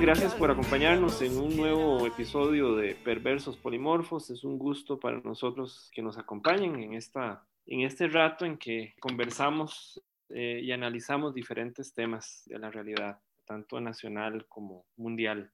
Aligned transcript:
Gracias 0.00 0.34
por 0.34 0.50
acompañarnos 0.50 1.20
en 1.20 1.36
un 1.36 1.54
nuevo 1.54 2.06
episodio 2.06 2.74
de 2.74 2.94
Perversos 2.94 3.56
Polimorfos. 3.58 4.30
Es 4.30 4.42
un 4.42 4.58
gusto 4.58 4.98
para 4.98 5.20
nosotros 5.20 5.90
que 5.92 6.02
nos 6.02 6.18
acompañen 6.18 6.82
en, 6.82 6.94
esta, 6.94 7.44
en 7.66 7.82
este 7.82 8.08
rato 8.08 8.46
en 8.46 8.56
que 8.56 8.94
conversamos 9.00 10.02
eh, 10.30 10.60
y 10.62 10.72
analizamos 10.72 11.34
diferentes 11.34 11.92
temas 11.92 12.42
de 12.46 12.58
la 12.58 12.70
realidad, 12.70 13.20
tanto 13.44 13.80
nacional 13.80 14.46
como 14.48 14.86
mundial. 14.96 15.52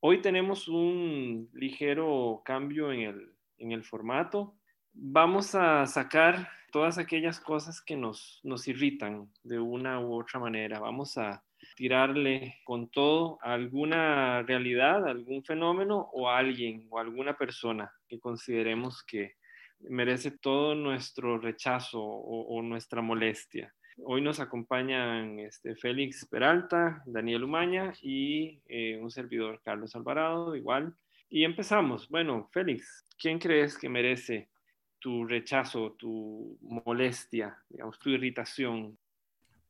Hoy 0.00 0.20
tenemos 0.20 0.66
un 0.66 1.48
ligero 1.52 2.42
cambio 2.44 2.92
en 2.92 3.00
el, 3.00 3.32
en 3.58 3.72
el 3.72 3.84
formato. 3.84 4.56
Vamos 4.92 5.54
a 5.54 5.86
sacar 5.86 6.48
todas 6.72 6.98
aquellas 6.98 7.38
cosas 7.38 7.80
que 7.80 7.96
nos, 7.96 8.40
nos 8.42 8.66
irritan 8.66 9.30
de 9.44 9.60
una 9.60 10.00
u 10.00 10.20
otra 10.20 10.40
manera. 10.40 10.80
Vamos 10.80 11.16
a 11.16 11.44
tirarle 11.76 12.60
con 12.64 12.88
todo 12.88 13.38
a 13.42 13.54
alguna 13.54 14.42
realidad, 14.42 15.06
algún 15.06 15.44
fenómeno 15.44 16.10
o 16.12 16.28
a 16.28 16.38
alguien 16.38 16.86
o 16.90 16.98
alguna 16.98 17.36
persona 17.36 17.92
que 18.08 18.20
consideremos 18.20 19.02
que 19.04 19.36
merece 19.88 20.30
todo 20.30 20.74
nuestro 20.74 21.38
rechazo 21.38 22.00
o, 22.02 22.62
nuestra 22.62 23.02
molestia. 23.02 23.74
Hoy 24.04 24.22
nos 24.22 24.40
acompañan 24.40 25.38
este, 25.40 25.74
Félix 25.76 26.26
Peralta, 26.26 27.02
Daniel 27.06 27.44
Umaña 27.44 27.92
y 28.00 28.60
eh, 28.68 28.98
un 28.98 29.10
servidor, 29.10 29.60
Carlos 29.64 29.94
Alvarado, 29.94 30.56
igual. 30.56 30.94
Y 31.28 31.44
empezamos. 31.44 32.08
Bueno, 32.08 32.48
Félix, 32.52 33.04
¿quién 33.18 33.38
crees 33.38 33.76
que 33.76 33.88
merece 33.88 34.50
tu 34.98 35.24
rechazo, 35.26 35.92
tu 35.98 36.58
molestia, 36.62 37.56
digamos, 37.68 37.98
tu 37.98 38.10
irritación? 38.10 38.98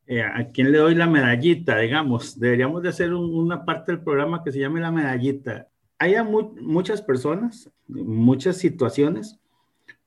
Eh, 0.07 0.23
¿A 0.23 0.51
quién 0.51 0.73
le 0.73 0.79
doy 0.79 0.95
la 0.95 1.07
medallita, 1.07 1.79
digamos? 1.79 2.39
Deberíamos 2.39 2.83
de 2.83 2.89
hacer 2.89 3.15
una 3.15 3.65
parte 3.65 3.93
del 3.93 4.03
programa 4.03 4.43
que 4.43 4.53
se 4.53 4.59
llame 4.59 4.81
la 4.81 4.91
medallita. 4.91 5.69
Hay 5.99 6.15
muchas 6.25 7.01
personas, 7.01 7.71
muchas 7.87 8.57
situaciones 8.57 9.41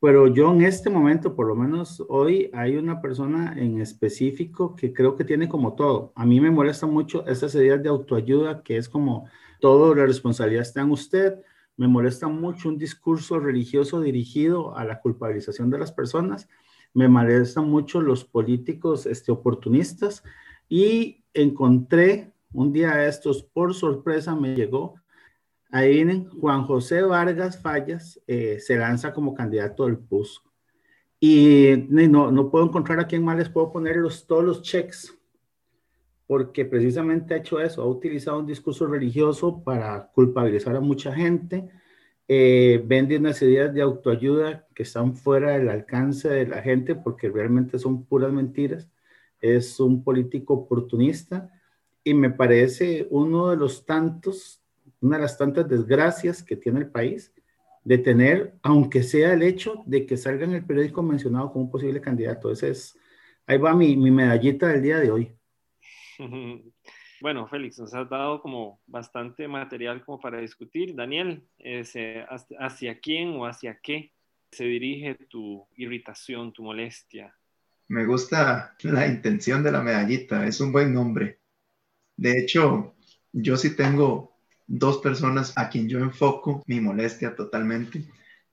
pero 0.06 0.28
yo 0.28 0.52
en 0.54 0.62
este 0.62 0.92
momento, 0.92 1.36
por 1.36 1.48
lo 1.48 1.56
menos 1.56 2.04
hoy, 2.10 2.52
hay 2.54 2.76
una 2.76 3.02
persona 3.02 3.56
en 3.58 3.82
específico 3.82 4.76
que 4.76 4.94
creo 4.94 5.16
que 5.16 5.24
tiene 5.24 5.50
como 5.50 5.74
todo. 5.74 6.12
A 6.16 6.28
mí 6.28 6.40
me 6.40 6.52
molesta 6.52 6.86
mucho 6.86 7.26
esas 7.26 7.56
ideas 7.56 7.82
de 7.82 7.90
autoayuda, 7.90 8.62
que 8.62 8.78
es 8.78 8.88
como 8.88 9.28
todo 9.60 9.96
la 9.96 10.06
responsabilidad 10.06 10.62
está 10.62 10.82
en 10.82 10.92
usted. 10.92 11.42
Me 11.76 11.88
molesta 11.88 12.28
mucho 12.28 12.70
un 12.70 12.78
discurso 12.78 13.40
religioso 13.40 14.00
dirigido 14.00 14.78
a 14.78 14.84
la 14.84 15.00
culpabilización 15.00 15.72
de 15.72 15.80
las 15.80 15.92
personas. 15.92 16.48
Me 16.96 17.08
molesta 17.08 17.62
mucho 17.62 18.02
los 18.02 18.26
políticos 18.26 19.06
este, 19.06 19.32
oportunistas. 19.32 20.24
Y 20.68 21.24
encontré 21.36 22.34
un 22.52 22.74
día 22.74 22.96
de 22.96 23.08
estos, 23.08 23.44
por 23.44 23.76
sorpresa, 23.76 24.36
me 24.36 24.56
llegó 24.56 24.96
Ahí 25.76 25.96
vienen, 25.96 26.30
Juan 26.30 26.64
José 26.64 27.02
Vargas 27.02 27.62
Fallas 27.62 28.18
eh, 28.28 28.60
se 28.62 28.78
lanza 28.78 29.14
como 29.14 29.34
candidato 29.34 29.86
del 29.86 29.98
PUS. 29.98 30.42
Y 31.20 31.86
no, 31.90 32.32
no 32.32 32.50
puedo 32.50 32.64
encontrar 32.64 33.02
a 33.02 33.08
quién 33.08 33.26
más 33.26 33.38
les 33.38 33.50
puedo 33.50 33.74
poner 33.74 33.98
los, 33.98 34.26
todos 34.26 34.46
los 34.46 34.62
checks, 34.62 35.14
porque 36.28 36.64
precisamente 36.64 37.34
ha 37.34 37.38
hecho 37.40 37.60
eso, 37.60 37.82
ha 37.82 37.88
utilizado 37.88 38.40
un 38.40 38.46
discurso 38.46 38.88
religioso 38.88 39.62
para 39.66 40.10
culpabilizar 40.14 40.78
a 40.78 40.80
mucha 40.80 41.14
gente, 41.14 41.70
eh, 42.28 42.84
vende 42.86 43.18
unas 43.18 43.42
ideas 43.42 43.74
de 43.74 43.82
autoayuda 43.82 44.68
que 44.74 44.84
están 44.84 45.16
fuera 45.16 45.52
del 45.52 45.70
alcance 45.70 46.30
de 46.30 46.48
la 46.48 46.62
gente 46.62 46.96
porque 46.96 47.30
realmente 47.30 47.80
son 47.80 48.06
puras 48.06 48.32
mentiras, 48.32 48.90
es 49.40 49.80
un 49.80 50.04
político 50.04 50.54
oportunista 50.54 51.52
y 52.04 52.14
me 52.14 52.30
parece 52.32 53.08
uno 53.10 53.50
de 53.50 53.58
los 53.58 53.86
tantos 53.86 54.62
una 55.02 55.18
de 55.18 55.24
las 55.24 55.38
tantas 55.38 55.68
desgracias 55.70 56.44
que 56.44 56.56
tiene 56.56 56.80
el 56.80 56.88
país 56.88 57.34
de 57.84 57.98
tener, 58.00 58.56
aunque 58.64 59.04
sea 59.04 59.34
el 59.34 59.44
hecho 59.44 59.84
de 59.86 60.06
que 60.06 60.18
salga 60.18 60.46
en 60.46 60.54
el 60.54 60.66
periódico 60.66 61.04
mencionado 61.04 61.52
como 61.52 61.66
un 61.66 61.72
posible 61.72 62.02
candidato. 62.02 62.52
Ese 62.52 62.70
es, 62.70 62.98
ahí 63.46 63.58
va 63.58 63.76
mi, 63.76 63.96
mi 63.96 64.10
medallita 64.10 64.68
del 64.68 64.82
día 64.82 65.00
de 65.00 65.12
hoy. 65.12 65.32
Bueno, 67.26 67.48
Félix, 67.48 67.80
nos 67.80 67.92
has 67.96 68.08
dado 68.08 68.40
como 68.40 68.80
bastante 68.86 69.48
material 69.48 70.06
como 70.06 70.20
para 70.20 70.40
discutir. 70.40 70.94
Daniel, 70.94 71.44
¿hacia 72.60 73.00
quién 73.00 73.30
o 73.30 73.48
hacia 73.48 73.80
qué 73.82 74.12
se 74.52 74.66
dirige 74.66 75.16
tu 75.28 75.66
irritación, 75.76 76.54
tu 76.54 76.62
molestia? 76.62 77.36
Me 77.88 78.06
gusta 78.06 78.76
la 78.84 79.08
intención 79.08 79.64
de 79.64 79.72
la 79.72 79.82
medallita, 79.82 80.46
es 80.46 80.62
un 80.62 80.72
buen 80.72 80.94
nombre. 80.94 81.40
De 82.16 82.38
hecho, 82.38 82.94
yo 83.34 83.58
sí 83.58 83.76
tengo 83.76 84.38
dos 84.68 85.00
personas 85.00 85.52
a 85.58 85.68
quien 85.68 85.90
yo 85.90 85.98
enfoco 85.98 86.62
mi 86.68 86.80
molestia 86.80 87.36
totalmente, 87.36 88.04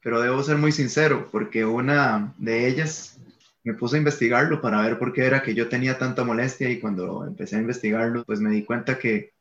pero 0.00 0.18
debo 0.18 0.42
ser 0.42 0.56
muy 0.56 0.72
sincero 0.72 1.28
porque 1.30 1.66
una 1.66 2.34
de 2.38 2.68
ellas 2.68 3.20
me 3.64 3.74
puse 3.74 3.96
a 3.96 3.98
investigarlo 3.98 4.60
para 4.60 4.82
ver 4.82 4.98
por 4.98 5.12
qué 5.12 5.24
era 5.24 5.42
que 5.42 5.54
yo 5.54 5.68
tenía 5.68 5.98
tanta 5.98 6.24
molestia 6.24 6.68
y 6.68 6.80
cuando 6.80 7.24
empecé 7.24 7.56
a 7.56 7.60
investigarlo, 7.60 8.24
pues 8.24 8.40
me 8.40 8.50
di 8.50 8.64
cuenta 8.64 8.98
que 8.98 9.32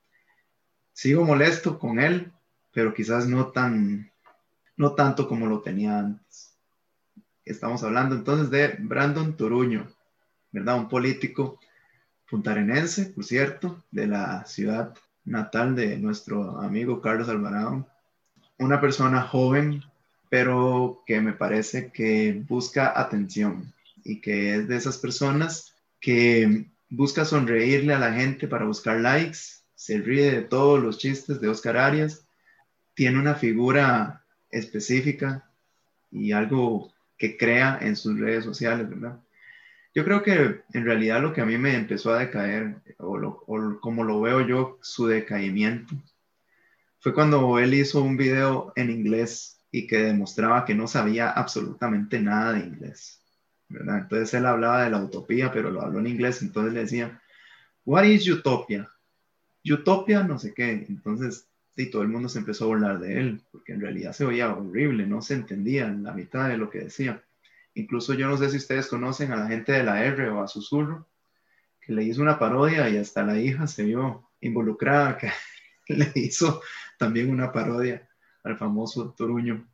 sigo 0.94 1.26
molesto 1.26 1.80
con 1.80 2.00
él, 2.00 2.32
pero 2.72 2.94
quizás 2.94 3.28
no 3.28 3.48
tan, 3.48 4.12
no 4.78 4.94
tanto 4.94 5.28
como 5.28 5.48
lo 5.48 5.62
tenía 5.62 6.00
antes. 6.00 6.56
Estamos 7.44 7.84
hablando 7.84 8.16
entonces 8.16 8.52
de 8.52 8.76
Brandon 8.80 9.36
Toruño, 9.36 9.88
¿verdad? 10.52 10.78
Un 10.78 10.90
político 10.90 11.60
puntarenense, 12.30 13.08
por 13.08 13.26
cierto, 13.26 13.84
de 13.90 14.08
la 14.08 14.46
ciudad 14.46 14.94
natal 15.26 15.76
de 15.76 15.98
nuestro 15.98 16.62
amigo 16.62 17.02
Carlos 17.02 17.28
Alvarado. 17.28 17.88
Una 18.60 18.80
persona 18.80 19.24
joven, 19.24 19.84
pero 20.30 21.02
que 21.08 21.20
me 21.20 21.34
parece 21.34 21.92
que 21.92 22.44
busca 22.48 22.94
atención 23.00 23.74
y 24.04 24.22
que 24.22 24.56
es 24.56 24.68
de 24.68 24.76
esas 24.76 24.98
personas 24.98 25.76
que 26.00 26.68
busca 26.90 27.26
sonreírle 27.26 27.94
a 27.94 28.00
la 28.00 28.14
gente 28.14 28.48
para 28.48 28.66
buscar 28.66 29.00
likes, 29.00 29.40
se 29.76 30.00
ríe 30.00 30.32
de 30.32 30.42
todos 30.42 30.82
los 30.82 30.98
chistes 30.98 31.42
de 31.42 31.48
Oscar 31.48 31.78
Arias, 31.78 32.26
tiene 32.94 33.20
una 33.20 33.36
figura 33.36 34.24
específica 34.50 35.50
y 36.12 36.34
algo 36.34 36.92
que 37.18 37.38
crea 37.38 37.80
en 37.82 37.96
sus 37.96 38.20
redes 38.20 38.44
sociales, 38.44 38.90
¿verdad? 38.90 39.20
Yo 39.94 40.06
creo 40.06 40.24
que 40.24 40.62
en 40.74 40.86
realidad 40.86 41.22
lo 41.22 41.34
que 41.34 41.42
a 41.42 41.46
mí 41.46 41.58
me 41.58 41.76
empezó 41.76 42.14
a 42.14 42.20
decaer, 42.20 42.82
o, 42.98 43.80
como 43.82 44.04
lo 44.04 44.22
veo 44.22 44.42
yo, 44.42 44.80
su 44.82 45.08
decaimiento, 45.08 45.96
fue 47.00 47.14
cuando 47.14 47.60
él 47.60 47.74
hizo 47.74 48.02
un 48.02 48.16
video 48.16 48.72
en 48.76 48.90
inglés 48.90 49.60
y 49.72 49.88
que 49.88 49.98
demostraba 49.98 50.66
que 50.66 50.76
no 50.76 50.88
sabía 50.88 51.30
absolutamente 51.30 52.22
nada 52.22 52.54
de 52.54 52.60
inglés, 52.60 53.21
Entonces 53.74 54.34
él 54.34 54.46
hablaba 54.46 54.84
de 54.84 54.90
la 54.90 55.04
utopía, 55.04 55.52
pero 55.52 55.72
lo 55.72 55.82
habló 55.82 56.00
en 56.00 56.08
inglés, 56.08 56.42
entonces 56.42 56.74
le 56.74 56.82
decía, 56.82 57.22
What 57.86 58.04
is 58.04 58.30
utopia? 58.30 58.90
Utopia, 59.66 60.24
no 60.24 60.38
sé 60.38 60.54
qué. 60.54 60.86
Entonces, 60.88 61.48
sí, 61.76 61.90
todo 61.90 62.04
el 62.04 62.10
mundo 62.10 62.30
se 62.30 62.40
empezó 62.40 62.66
a 62.66 62.68
burlar 62.68 63.00
de 63.00 63.20
él, 63.20 63.42
porque 63.52 63.74
en 63.74 63.82
realidad 63.82 64.14
se 64.14 64.26
oía 64.26 64.54
horrible, 64.54 65.08
no 65.08 65.22
se 65.22 65.34
entendía 65.34 65.88
la 65.88 66.14
mitad 66.14 66.50
de 66.50 66.58
lo 66.58 66.70
que 66.70 66.80
decía. 66.80 67.24
Incluso 67.74 68.14
yo 68.14 68.28
no 68.28 68.38
sé 68.38 68.50
si 68.50 68.58
ustedes 68.58 68.88
conocen 68.88 69.32
a 69.32 69.38
la 69.38 69.48
gente 69.48 69.72
de 69.72 69.84
la 69.84 70.04
R 70.04 70.30
o 70.30 70.44
a 70.44 70.48
Susurro, 70.48 71.08
que 71.80 71.94
le 71.94 72.04
hizo 72.04 72.22
una 72.22 72.38
parodia 72.38 72.90
y 72.90 72.98
hasta 72.98 73.24
la 73.24 73.40
hija 73.40 73.66
se 73.66 73.84
vio 73.84 74.30
involucrada, 74.42 75.18
que 75.18 75.32
le 75.88 76.12
hizo 76.16 76.62
también 76.98 77.32
una 77.32 77.52
parodia 77.52 78.08
al 78.44 78.58
famoso 78.58 79.14
Toruño. 79.18 79.68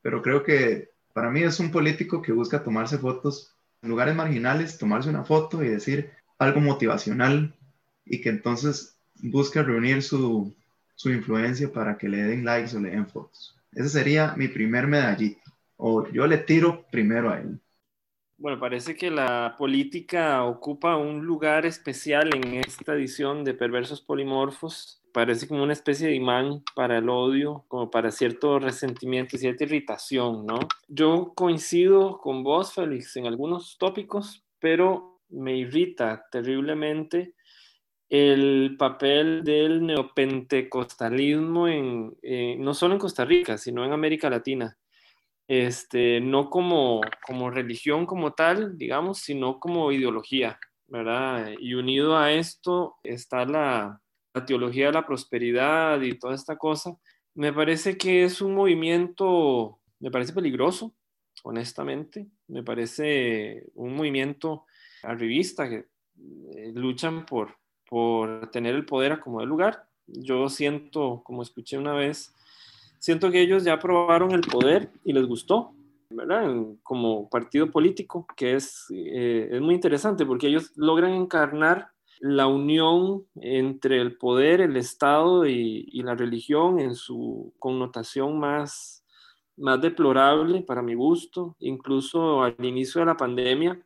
Pero 0.00 0.22
creo 0.22 0.44
que 0.44 0.90
para 1.18 1.32
mí 1.32 1.42
es 1.42 1.58
un 1.58 1.72
político 1.72 2.22
que 2.22 2.30
busca 2.30 2.62
tomarse 2.62 2.96
fotos 2.96 3.52
en 3.82 3.88
lugares 3.88 4.14
marginales, 4.14 4.78
tomarse 4.78 5.10
una 5.10 5.24
foto 5.24 5.64
y 5.64 5.68
decir 5.68 6.12
algo 6.38 6.60
motivacional 6.60 7.52
y 8.06 8.20
que 8.20 8.28
entonces 8.28 8.96
busca 9.16 9.64
reunir 9.64 10.04
su, 10.04 10.54
su 10.94 11.10
influencia 11.10 11.72
para 11.72 11.98
que 11.98 12.08
le 12.08 12.22
den 12.22 12.44
likes 12.44 12.76
o 12.76 12.78
le 12.78 12.90
den 12.90 13.08
fotos. 13.08 13.56
Ese 13.72 13.88
sería 13.88 14.34
mi 14.36 14.46
primer 14.46 14.86
medallito 14.86 15.50
o 15.76 16.08
yo 16.08 16.24
le 16.28 16.38
tiro 16.38 16.86
primero 16.92 17.30
a 17.30 17.40
él? 17.40 17.58
Bueno, 18.40 18.60
parece 18.60 18.94
que 18.94 19.10
la 19.10 19.56
política 19.58 20.44
ocupa 20.44 20.96
un 20.96 21.26
lugar 21.26 21.66
especial 21.66 22.30
en 22.32 22.54
esta 22.54 22.94
edición 22.94 23.42
de 23.42 23.52
Perversos 23.52 24.00
Polimorfos. 24.00 25.02
Parece 25.12 25.48
como 25.48 25.64
una 25.64 25.72
especie 25.72 26.06
de 26.06 26.14
imán 26.14 26.62
para 26.76 26.98
el 26.98 27.08
odio, 27.08 27.64
como 27.66 27.90
para 27.90 28.12
cierto 28.12 28.60
resentimiento 28.60 29.34
y 29.34 29.40
cierta 29.40 29.64
irritación, 29.64 30.46
¿no? 30.46 30.60
Yo 30.86 31.32
coincido 31.34 32.18
con 32.18 32.44
vos, 32.44 32.74
Félix, 32.74 33.16
en 33.16 33.26
algunos 33.26 33.76
tópicos, 33.76 34.44
pero 34.60 35.20
me 35.30 35.56
irrita 35.56 36.24
terriblemente 36.30 37.34
el 38.08 38.76
papel 38.78 39.42
del 39.42 39.84
neopentecostalismo 39.84 41.66
en, 41.66 42.16
eh, 42.22 42.54
no 42.60 42.72
solo 42.72 42.94
en 42.94 43.00
Costa 43.00 43.24
Rica, 43.24 43.58
sino 43.58 43.84
en 43.84 43.92
América 43.92 44.30
Latina 44.30 44.78
este, 45.48 46.20
no 46.20 46.50
como, 46.50 47.00
como 47.26 47.50
religión 47.50 48.06
como 48.06 48.34
tal, 48.34 48.76
digamos, 48.76 49.18
sino 49.18 49.58
como 49.58 49.90
ideología, 49.90 50.60
¿verdad? 50.86 51.52
Y 51.58 51.74
unido 51.74 52.16
a 52.18 52.32
esto 52.32 52.96
está 53.02 53.46
la, 53.46 54.00
la 54.34 54.44
teología 54.44 54.86
de 54.86 54.92
la 54.92 55.06
prosperidad 55.06 56.00
y 56.02 56.18
toda 56.18 56.34
esta 56.34 56.56
cosa. 56.56 56.96
Me 57.34 57.52
parece 57.52 57.96
que 57.96 58.24
es 58.24 58.42
un 58.42 58.54
movimiento, 58.54 59.80
me 60.00 60.10
parece 60.10 60.34
peligroso, 60.34 60.94
honestamente. 61.42 62.26
Me 62.46 62.62
parece 62.62 63.64
un 63.74 63.94
movimiento 63.94 64.66
arribista 65.02 65.68
que 65.68 65.86
eh, 66.56 66.72
luchan 66.74 67.24
por, 67.24 67.56
por 67.88 68.50
tener 68.50 68.74
el 68.74 68.84
poder 68.84 69.12
a 69.12 69.20
como 69.20 69.40
de 69.40 69.46
lugar. 69.46 69.88
Yo 70.06 70.48
siento, 70.48 71.22
como 71.24 71.42
escuché 71.42 71.78
una 71.78 71.94
vez, 71.94 72.34
siento 72.98 73.30
que 73.30 73.40
ellos 73.40 73.64
ya 73.64 73.78
probaron 73.78 74.32
el 74.32 74.40
poder 74.42 74.90
y 75.04 75.12
les 75.12 75.26
gustó, 75.26 75.72
¿verdad? 76.10 76.50
Como 76.82 77.28
partido 77.28 77.70
político, 77.70 78.26
que 78.36 78.54
es, 78.54 78.86
eh, 78.90 79.48
es 79.52 79.60
muy 79.60 79.74
interesante 79.74 80.26
porque 80.26 80.48
ellos 80.48 80.72
logran 80.76 81.12
encarnar 81.12 81.90
la 82.20 82.46
unión 82.46 83.24
entre 83.36 84.00
el 84.00 84.16
poder, 84.16 84.60
el 84.60 84.76
Estado 84.76 85.46
y, 85.46 85.88
y 85.90 86.02
la 86.02 86.14
religión 86.14 86.80
en 86.80 86.94
su 86.94 87.54
connotación 87.58 88.38
más, 88.38 89.04
más 89.56 89.80
deplorable 89.80 90.62
para 90.62 90.82
mi 90.82 90.94
gusto, 90.94 91.56
incluso 91.60 92.42
al 92.42 92.56
inicio 92.60 93.00
de 93.00 93.06
la 93.06 93.16
pandemia, 93.16 93.80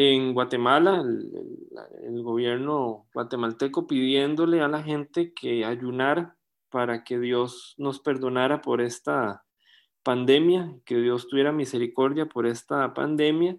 en 0.00 0.32
Guatemala, 0.32 1.00
el, 1.00 2.22
gobierno 2.22 3.08
guatemalteco 3.12 3.88
pidiéndole 3.88 4.60
a 4.60 4.68
la 4.68 4.80
gente 4.80 5.34
que 5.34 5.64
ayunara 5.64 6.36
para 6.70 7.04
que 7.04 7.18
Dios 7.18 7.74
nos 7.78 8.00
perdonara 8.00 8.60
por 8.60 8.80
esta 8.80 9.44
pandemia, 10.02 10.74
que 10.84 10.96
Dios 10.96 11.28
tuviera 11.28 11.52
misericordia 11.52 12.26
por 12.26 12.46
esta 12.46 12.94
pandemia, 12.94 13.56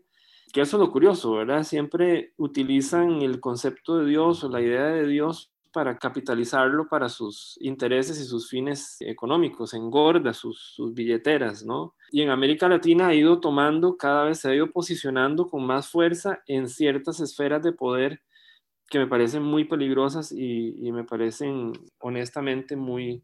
que 0.52 0.62
eso 0.62 0.78
es 0.78 0.82
lo 0.82 0.92
curioso, 0.92 1.34
¿verdad? 1.34 1.64
Siempre 1.64 2.34
utilizan 2.38 3.22
el 3.22 3.40
concepto 3.40 4.00
de 4.00 4.06
Dios 4.08 4.44
o 4.44 4.50
la 4.50 4.62
idea 4.62 4.86
de 4.86 5.06
Dios 5.08 5.52
para 5.72 6.00
capitalizarlo 6.00 6.88
para 6.88 7.10
sus 7.10 7.58
intereses 7.62 8.20
y 8.20 8.26
sus 8.26 8.50
fines 8.50 8.98
económicos, 9.02 9.74
engorda 9.74 10.34
sus, 10.34 10.60
sus, 10.76 10.94
billeteras, 10.94 11.64
¿no? 11.64 11.94
Y 12.12 12.24
en 12.24 12.32
América 12.32 12.68
Latina 12.68 13.08
ha 13.08 13.14
ido 13.14 13.40
tomando, 13.40 13.96
cada 13.96 14.24
vez 14.24 14.40
se 14.40 14.50
ha 14.50 14.56
ido 14.56 14.72
posicionando 14.72 15.48
con 15.48 15.66
más 15.66 15.88
fuerza 15.88 16.42
en 16.48 16.68
ciertas 16.68 17.20
esferas 17.20 17.62
de 17.62 17.72
poder 17.72 18.22
que 18.90 19.00
me 19.00 19.08
parecen 19.08 19.44
muy 19.44 19.66
peligrosas 19.66 20.32
y, 20.32 20.92
me 20.92 21.04
parecen 21.04 21.74
honestamente 22.00 22.76
muy, 22.76 23.24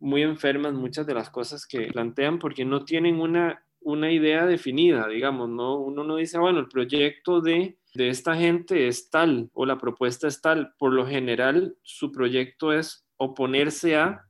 muy 0.00 0.22
enfermas 0.22 0.74
muchas 0.74 1.06
de 1.06 1.14
las 1.14 1.30
cosas 1.30 1.66
que 1.66 1.88
plantean 1.88 2.38
porque 2.38 2.64
no 2.64 2.84
tienen 2.84 3.20
una, 3.20 3.64
una 3.80 4.10
idea 4.10 4.46
definida, 4.46 5.08
digamos, 5.08 5.48
¿no? 5.48 5.76
Uno 5.78 6.04
no 6.04 6.16
dice, 6.16 6.38
bueno, 6.38 6.58
el 6.58 6.68
proyecto 6.68 7.40
de 7.40 7.78
de 7.94 8.08
esta 8.08 8.34
gente 8.34 8.88
es 8.88 9.08
tal 9.08 9.50
o 9.54 9.64
la 9.64 9.78
propuesta 9.78 10.26
es 10.26 10.40
tal. 10.40 10.74
Por 10.78 10.92
lo 10.92 11.06
general, 11.06 11.76
su 11.82 12.10
proyecto 12.10 12.72
es 12.72 13.06
oponerse 13.16 13.96
a 13.96 14.26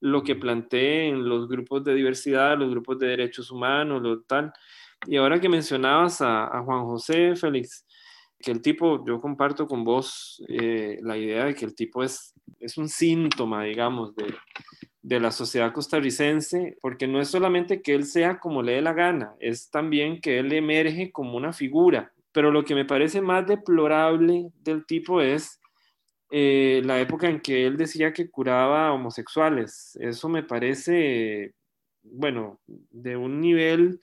lo 0.00 0.22
que 0.22 0.36
planteen 0.36 1.26
los 1.26 1.48
grupos 1.48 1.82
de 1.82 1.94
diversidad, 1.94 2.58
los 2.58 2.70
grupos 2.70 2.98
de 2.98 3.08
derechos 3.08 3.50
humanos, 3.50 4.02
lo 4.02 4.20
tal. 4.22 4.52
Y 5.06 5.16
ahora 5.16 5.40
que 5.40 5.48
mencionabas 5.48 6.20
a, 6.20 6.62
Juan 6.64 6.84
José 6.84 7.34
Félix, 7.36 7.85
que 8.46 8.52
el 8.52 8.62
tipo, 8.62 9.04
yo 9.04 9.20
comparto 9.20 9.66
con 9.66 9.82
vos 9.82 10.40
eh, 10.48 11.00
la 11.02 11.18
idea 11.18 11.46
de 11.46 11.54
que 11.56 11.64
el 11.64 11.74
tipo 11.74 12.04
es, 12.04 12.32
es 12.60 12.78
un 12.78 12.88
síntoma, 12.88 13.64
digamos, 13.64 14.14
de, 14.14 14.32
de 15.02 15.18
la 15.18 15.32
sociedad 15.32 15.72
costarricense, 15.72 16.78
porque 16.80 17.08
no 17.08 17.20
es 17.20 17.26
solamente 17.26 17.82
que 17.82 17.94
él 17.94 18.04
sea 18.04 18.38
como 18.38 18.62
le 18.62 18.74
dé 18.74 18.82
la 18.82 18.92
gana, 18.92 19.34
es 19.40 19.68
también 19.68 20.20
que 20.20 20.38
él 20.38 20.52
emerge 20.52 21.10
como 21.10 21.36
una 21.36 21.52
figura 21.52 22.12
pero 22.36 22.50
lo 22.50 22.66
que 22.66 22.74
me 22.74 22.84
parece 22.84 23.22
más 23.22 23.46
deplorable 23.46 24.50
del 24.60 24.84
tipo 24.84 25.22
es 25.22 25.58
eh, 26.30 26.82
la 26.84 27.00
época 27.00 27.30
en 27.30 27.40
que 27.40 27.66
él 27.66 27.78
decía 27.78 28.12
que 28.12 28.28
curaba 28.28 28.92
homosexuales. 28.92 29.96
Eso 30.02 30.28
me 30.28 30.42
parece, 30.42 31.54
bueno, 32.02 32.60
de 32.66 33.16
un 33.16 33.40
nivel 33.40 34.02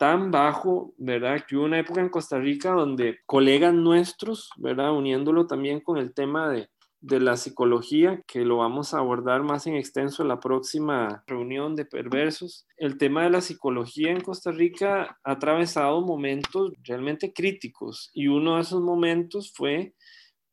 tan 0.00 0.30
bajo, 0.30 0.94
¿verdad? 0.96 1.44
Que 1.46 1.56
hubo 1.56 1.66
una 1.66 1.78
época 1.78 2.00
en 2.00 2.08
Costa 2.08 2.38
Rica 2.38 2.70
donde 2.70 3.18
colegas 3.26 3.74
nuestros, 3.74 4.48
¿verdad? 4.56 4.96
Uniéndolo 4.96 5.46
también 5.46 5.80
con 5.80 5.98
el 5.98 6.14
tema 6.14 6.48
de, 6.48 6.70
de 7.02 7.20
la 7.20 7.36
psicología, 7.36 8.22
que 8.26 8.46
lo 8.46 8.56
vamos 8.56 8.94
a 8.94 8.98
abordar 9.00 9.42
más 9.42 9.66
en 9.66 9.74
extenso 9.74 10.22
en 10.22 10.28
la 10.28 10.40
próxima 10.40 11.22
reunión 11.26 11.76
de 11.76 11.84
perversos. 11.84 12.66
El 12.78 12.96
tema 12.96 13.24
de 13.24 13.30
la 13.30 13.42
psicología 13.42 14.10
en 14.10 14.22
Costa 14.22 14.52
Rica 14.52 15.18
ha 15.22 15.32
atravesado 15.32 16.00
momentos 16.00 16.72
realmente 16.82 17.34
críticos 17.34 18.10
y 18.14 18.28
uno 18.28 18.56
de 18.56 18.62
esos 18.62 18.80
momentos 18.80 19.52
fue 19.54 19.92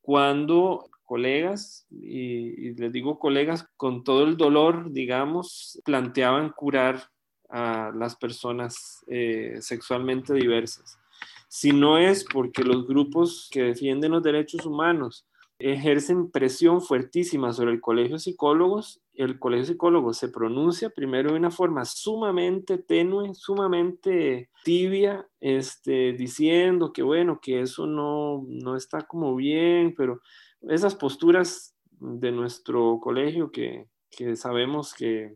cuando 0.01 0.89
colegas, 1.05 1.87
y, 1.89 2.73
les 2.73 2.91
digo 2.91 3.17
colegas 3.17 3.65
con 3.77 4.03
todo 4.03 4.25
el 4.25 4.35
dolor, 4.35 4.91
digamos, 4.91 5.81
planteaban 5.85 6.51
curar 6.51 7.09
a 7.49 7.91
las 7.95 8.15
personas 8.15 9.03
eh, 9.07 9.57
sexualmente 9.61 10.33
diversas. 10.33 10.99
Si 11.47 11.71
no 11.71 11.97
es 11.97 12.25
porque 12.25 12.63
los 12.63 12.87
grupos 12.87 13.49
que 13.51 13.63
defienden 13.63 14.11
los 14.11 14.23
derechos 14.23 14.65
humanos 14.65 15.25
ejercen 15.59 16.29
presión 16.29 16.81
fuertísima 16.81 17.51
sobre 17.51 17.71
el 17.71 17.81
colegio 17.81 18.15
de 18.15 18.19
psicólogos. 18.19 19.01
El 19.13 19.39
colegio 19.39 19.65
de 19.65 19.73
psicólogos 19.73 20.17
se 20.17 20.29
pronuncia 20.29 20.89
primero 20.89 21.31
de 21.31 21.37
una 21.37 21.49
forma 21.49 21.85
sumamente 21.85 22.77
tenue, 22.77 23.33
sumamente 23.33 24.49
tibia, 24.63 25.27
este, 25.39 26.13
diciendo 26.13 26.93
que 26.93 27.01
bueno, 27.01 27.39
que 27.41 27.61
eso 27.61 27.87
no, 27.87 28.45
no 28.47 28.75
está 28.75 29.07
como 29.07 29.35
bien, 29.35 29.95
pero 29.97 30.21
esas 30.69 30.95
posturas 30.95 31.75
de 31.99 32.31
nuestro 32.31 32.99
colegio 33.01 33.51
que, 33.51 33.87
que 34.11 34.35
sabemos 34.35 34.93
que 34.93 35.35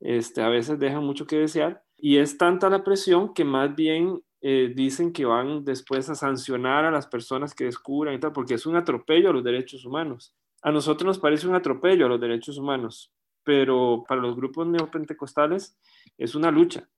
este, 0.00 0.42
a 0.42 0.48
veces 0.48 0.78
dejan 0.78 1.04
mucho 1.04 1.26
que 1.26 1.36
desear. 1.36 1.82
Y 1.96 2.18
es 2.18 2.36
tanta 2.38 2.68
la 2.68 2.84
presión 2.84 3.32
que 3.32 3.44
más 3.44 3.74
bien 3.74 4.22
eh, 4.42 4.72
dicen 4.74 5.12
que 5.12 5.24
van 5.24 5.64
después 5.64 6.08
a 6.10 6.14
sancionar 6.14 6.84
a 6.84 6.90
las 6.90 7.06
personas 7.06 7.54
que 7.54 7.64
descubran 7.64 8.14
y 8.14 8.20
tal, 8.20 8.32
porque 8.32 8.54
es 8.54 8.66
un 8.66 8.76
atropello 8.76 9.30
a 9.30 9.32
los 9.32 9.44
derechos 9.44 9.84
humanos. 9.84 10.34
A 10.62 10.70
nosotros 10.70 11.06
nos 11.06 11.18
parece 11.18 11.48
un 11.48 11.54
atropello 11.54 12.06
a 12.06 12.08
los 12.08 12.20
derechos 12.20 12.58
humanos, 12.58 13.12
pero 13.44 14.04
para 14.06 14.20
los 14.20 14.36
grupos 14.36 14.66
neopentecostales 14.66 15.78
es 16.18 16.34
una 16.34 16.50
lucha. 16.50 16.88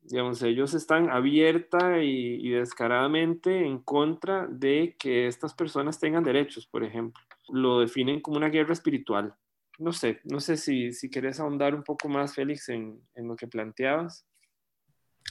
Digamos, 0.00 0.42
ellos 0.42 0.72
están 0.72 1.10
abierta 1.10 2.02
y, 2.02 2.36
y 2.40 2.50
descaradamente 2.50 3.66
en 3.66 3.78
contra 3.78 4.46
de 4.46 4.96
que 4.98 5.26
estas 5.26 5.52
personas 5.54 6.00
tengan 6.00 6.24
derechos, 6.24 6.66
por 6.66 6.84
ejemplo. 6.84 7.22
Lo 7.48 7.80
definen 7.80 8.20
como 8.20 8.38
una 8.38 8.48
guerra 8.48 8.72
espiritual. 8.72 9.34
No 9.78 9.92
sé, 9.92 10.20
no 10.24 10.40
sé 10.40 10.56
si, 10.56 10.92
si 10.92 11.08
querés 11.08 11.40
ahondar 11.40 11.74
un 11.74 11.84
poco 11.84 12.08
más, 12.08 12.34
Félix, 12.34 12.68
en, 12.68 13.00
en 13.14 13.28
lo 13.28 13.36
que 13.36 13.46
planteabas 13.46 14.26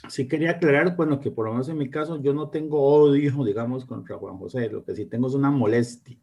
sí 0.07 0.27
quería 0.27 0.51
aclarar, 0.51 0.95
bueno, 0.95 1.19
que 1.19 1.31
por 1.31 1.45
lo 1.45 1.51
menos 1.53 1.69
en 1.69 1.77
mi 1.77 1.89
caso 1.89 2.21
yo 2.21 2.33
no 2.33 2.49
tengo 2.49 2.81
odio, 2.81 3.43
digamos, 3.43 3.85
contra 3.85 4.17
Juan 4.17 4.37
José, 4.37 4.69
lo 4.69 4.83
que 4.83 4.95
sí 4.95 5.05
tengo 5.05 5.27
es 5.27 5.33
una 5.33 5.51
molestia 5.51 6.17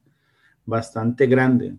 bastante 0.64 1.26
grande. 1.26 1.76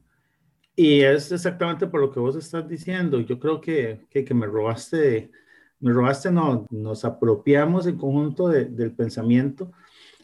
Y 0.76 1.02
es 1.02 1.32
exactamente 1.32 1.88
por 1.88 2.02
lo 2.02 2.12
que 2.12 2.20
vos 2.20 2.36
estás 2.36 2.68
diciendo. 2.68 3.22
Yo 3.22 3.40
creo 3.40 3.62
que, 3.62 4.02
que, 4.10 4.26
que 4.26 4.34
me 4.34 4.46
robaste, 4.46 5.32
me 5.80 5.94
robaste, 5.94 6.32
no, 6.32 6.68
nos 6.70 7.06
apropiamos 7.06 7.88
en 7.88 7.98
conjunto 7.98 8.50
de, 8.50 8.66
del 8.66 8.92
pensamiento. 8.92 9.72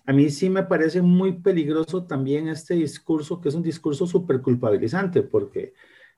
A 0.05 0.11
mí 0.11 0.29
sí 0.29 0.49
me 0.49 0.63
parece 0.63 1.01
muy 1.01 1.39
peligroso 1.39 2.03
también 2.03 2.49
este 2.49 2.73
discurso, 2.73 3.39
que 3.39 3.47
es 3.47 3.55
un 3.55 3.63
discurso 3.63 4.05
súper 4.05 4.41
culpabilizante, 4.41 5.21
porque 5.23 5.73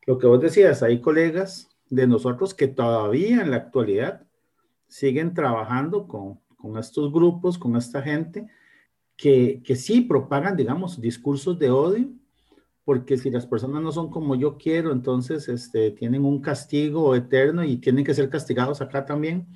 lo 0.06 0.18
que 0.18 0.28
vos 0.28 0.42
decías, 0.42 0.84
hay 0.84 1.02
colegas 1.02 1.70
de 1.90 2.08
nosotros 2.08 2.54
que 2.54 2.68
todavía 2.68 3.42
en 3.42 3.52
la 3.52 3.58
actualidad 3.58 4.26
siguen 4.88 5.34
trabajando 5.34 6.08
con, 6.08 6.40
con 6.58 6.78
estos 6.78 7.12
grupos, 7.12 7.58
con 7.58 7.76
esta 7.76 8.02
gente, 8.02 8.48
que, 9.16 9.62
que 9.64 9.76
sí 9.76 10.02
propagan, 10.02 10.56
digamos, 10.56 11.00
discursos 11.00 11.58
de 11.60 11.70
odio, 11.70 12.10
porque 12.86 13.18
si 13.18 13.30
las 13.30 13.46
personas 13.46 13.82
no 13.82 13.92
son 13.92 14.10
como 14.10 14.36
yo 14.36 14.58
quiero, 14.58 14.92
entonces 14.92 15.48
este, 15.48 15.92
tienen 15.92 16.26
un 16.26 16.42
castigo 16.42 17.16
eterno 17.16 17.64
y 17.64 17.78
tienen 17.78 18.04
que 18.04 18.14
ser 18.14 18.30
castigados 18.30 18.82
acá 18.82 19.06
también. 19.06 19.48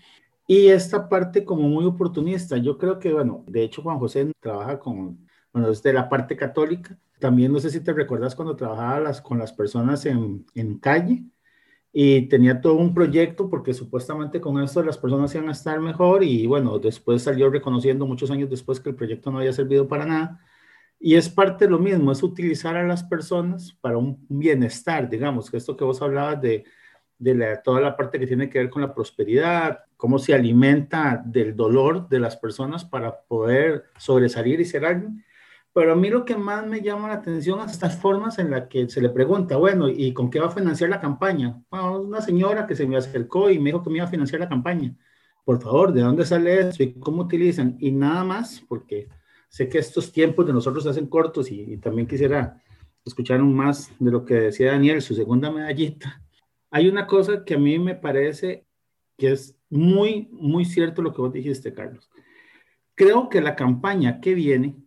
Y 0.47 0.67
esta 0.67 1.09
parte 1.09 1.43
como 1.43 1.67
muy 1.67 1.85
oportunista, 1.85 2.55
yo 2.57 2.77
creo 2.77 2.99
que, 2.99 3.11
bueno, 3.11 3.43
de 3.47 3.63
hecho 3.63 3.81
Juan 3.81 3.99
José 3.99 4.31
trabaja 4.39 4.79
con, 4.79 5.26
bueno, 5.57 5.69
desde 5.69 5.93
la 5.93 6.07
parte 6.07 6.35
católica. 6.37 6.97
También 7.19 7.51
no 7.51 7.59
sé 7.59 7.69
si 7.69 7.79
te 7.79 7.93
recuerdas 7.93 8.35
cuando 8.35 8.55
trabajaba 8.55 8.99
las, 8.99 9.21
con 9.21 9.39
las 9.39 9.51
personas 9.51 10.05
en, 10.05 10.45
en 10.53 10.77
calle, 10.77 11.25
y 11.91 12.27
tenía 12.27 12.61
todo 12.61 12.75
un 12.75 12.93
proyecto 12.93 13.49
porque 13.49 13.73
supuestamente 13.73 14.39
con 14.39 14.61
esto 14.61 14.83
las 14.83 14.99
personas 14.99 15.33
iban 15.33 15.49
a 15.49 15.53
estar 15.53 15.79
mejor 15.79 16.23
y 16.23 16.45
bueno, 16.45 16.77
después 16.77 17.23
salió 17.23 17.49
reconociendo 17.49 18.05
muchos 18.05 18.29
años 18.29 18.51
después 18.51 18.79
que 18.79 18.89
el 18.89 18.95
proyecto 18.95 19.31
no 19.31 19.39
había 19.39 19.51
servido 19.51 19.87
para 19.87 20.05
nada. 20.05 20.39
Y 20.99 21.15
es 21.15 21.27
parte 21.29 21.65
de 21.65 21.71
lo 21.71 21.79
mismo, 21.79 22.11
es 22.11 22.21
utilizar 22.21 22.75
a 22.75 22.85
las 22.85 23.03
personas 23.03 23.71
para 23.81 23.97
un 23.97 24.23
bienestar, 24.29 25.09
digamos, 25.09 25.49
que 25.49 25.57
esto 25.57 25.75
que 25.75 25.85
vos 25.85 26.01
hablabas 26.01 26.39
de, 26.39 26.65
de 27.17 27.35
la, 27.35 27.61
toda 27.63 27.81
la 27.81 27.97
parte 27.97 28.19
que 28.19 28.27
tiene 28.27 28.49
que 28.49 28.59
ver 28.59 28.69
con 28.69 28.83
la 28.83 28.93
prosperidad, 28.93 29.79
cómo 29.95 30.19
se 30.19 30.33
alimenta 30.33 31.21
del 31.25 31.55
dolor 31.55 32.07
de 32.09 32.19
las 32.19 32.37
personas 32.37 32.85
para 32.85 33.21
poder 33.21 33.85
sobresalir 33.97 34.59
y 34.59 34.65
ser 34.65 34.85
alguien. 34.85 35.23
Pero 35.77 35.93
a 35.93 35.95
mí 35.95 36.09
lo 36.09 36.25
que 36.25 36.35
más 36.35 36.65
me 36.65 36.81
llama 36.81 37.09
la 37.09 37.13
atención 37.13 37.59
es 37.59 37.73
estas 37.73 38.01
formas 38.01 38.39
en 38.39 38.49
las 38.49 38.67
que 38.67 38.89
se 38.89 38.99
le 38.99 39.09
pregunta, 39.09 39.57
bueno, 39.57 39.87
¿y 39.87 40.11
con 40.11 40.31
qué 40.31 40.39
va 40.39 40.47
a 40.47 40.49
financiar 40.49 40.89
la 40.89 40.99
campaña? 40.99 41.61
una 41.69 42.19
señora 42.19 42.65
que 42.65 42.75
se 42.75 42.87
me 42.87 42.97
acercó 42.97 43.51
y 43.51 43.59
me 43.59 43.69
dijo 43.69 43.83
que 43.83 43.91
me 43.91 43.97
iba 43.97 44.05
a 44.05 44.09
financiar 44.09 44.41
la 44.41 44.49
campaña. 44.49 44.95
Por 45.45 45.61
favor, 45.61 45.93
¿de 45.93 46.01
dónde 46.01 46.25
sale 46.25 46.61
eso 46.61 46.81
y 46.81 46.93
cómo 46.93 47.21
utilizan? 47.21 47.77
Y 47.79 47.91
nada 47.91 48.23
más, 48.23 48.59
porque 48.67 49.07
sé 49.49 49.69
que 49.69 49.77
estos 49.77 50.11
tiempos 50.11 50.47
de 50.47 50.53
nosotros 50.53 50.83
se 50.83 50.89
hacen 50.89 51.05
cortos 51.05 51.51
y, 51.51 51.61
y 51.61 51.77
también 51.77 52.07
quisiera 52.07 52.59
escuchar 53.05 53.39
un 53.39 53.53
más 53.53 53.91
de 53.99 54.09
lo 54.09 54.25
que 54.25 54.33
decía 54.33 54.71
Daniel, 54.71 54.99
su 55.03 55.13
segunda 55.13 55.51
medallita. 55.51 56.23
Hay 56.71 56.89
una 56.89 57.05
cosa 57.05 57.45
que 57.45 57.53
a 57.53 57.59
mí 57.59 57.77
me 57.77 57.93
parece 57.93 58.65
que 59.15 59.33
es 59.33 59.55
muy, 59.69 60.27
muy 60.31 60.65
cierto 60.65 61.03
lo 61.03 61.13
que 61.13 61.21
vos 61.21 61.31
dijiste, 61.31 61.71
Carlos. 61.71 62.09
Creo 62.95 63.29
que 63.29 63.41
la 63.41 63.55
campaña 63.55 64.19
que 64.19 64.33
viene 64.33 64.86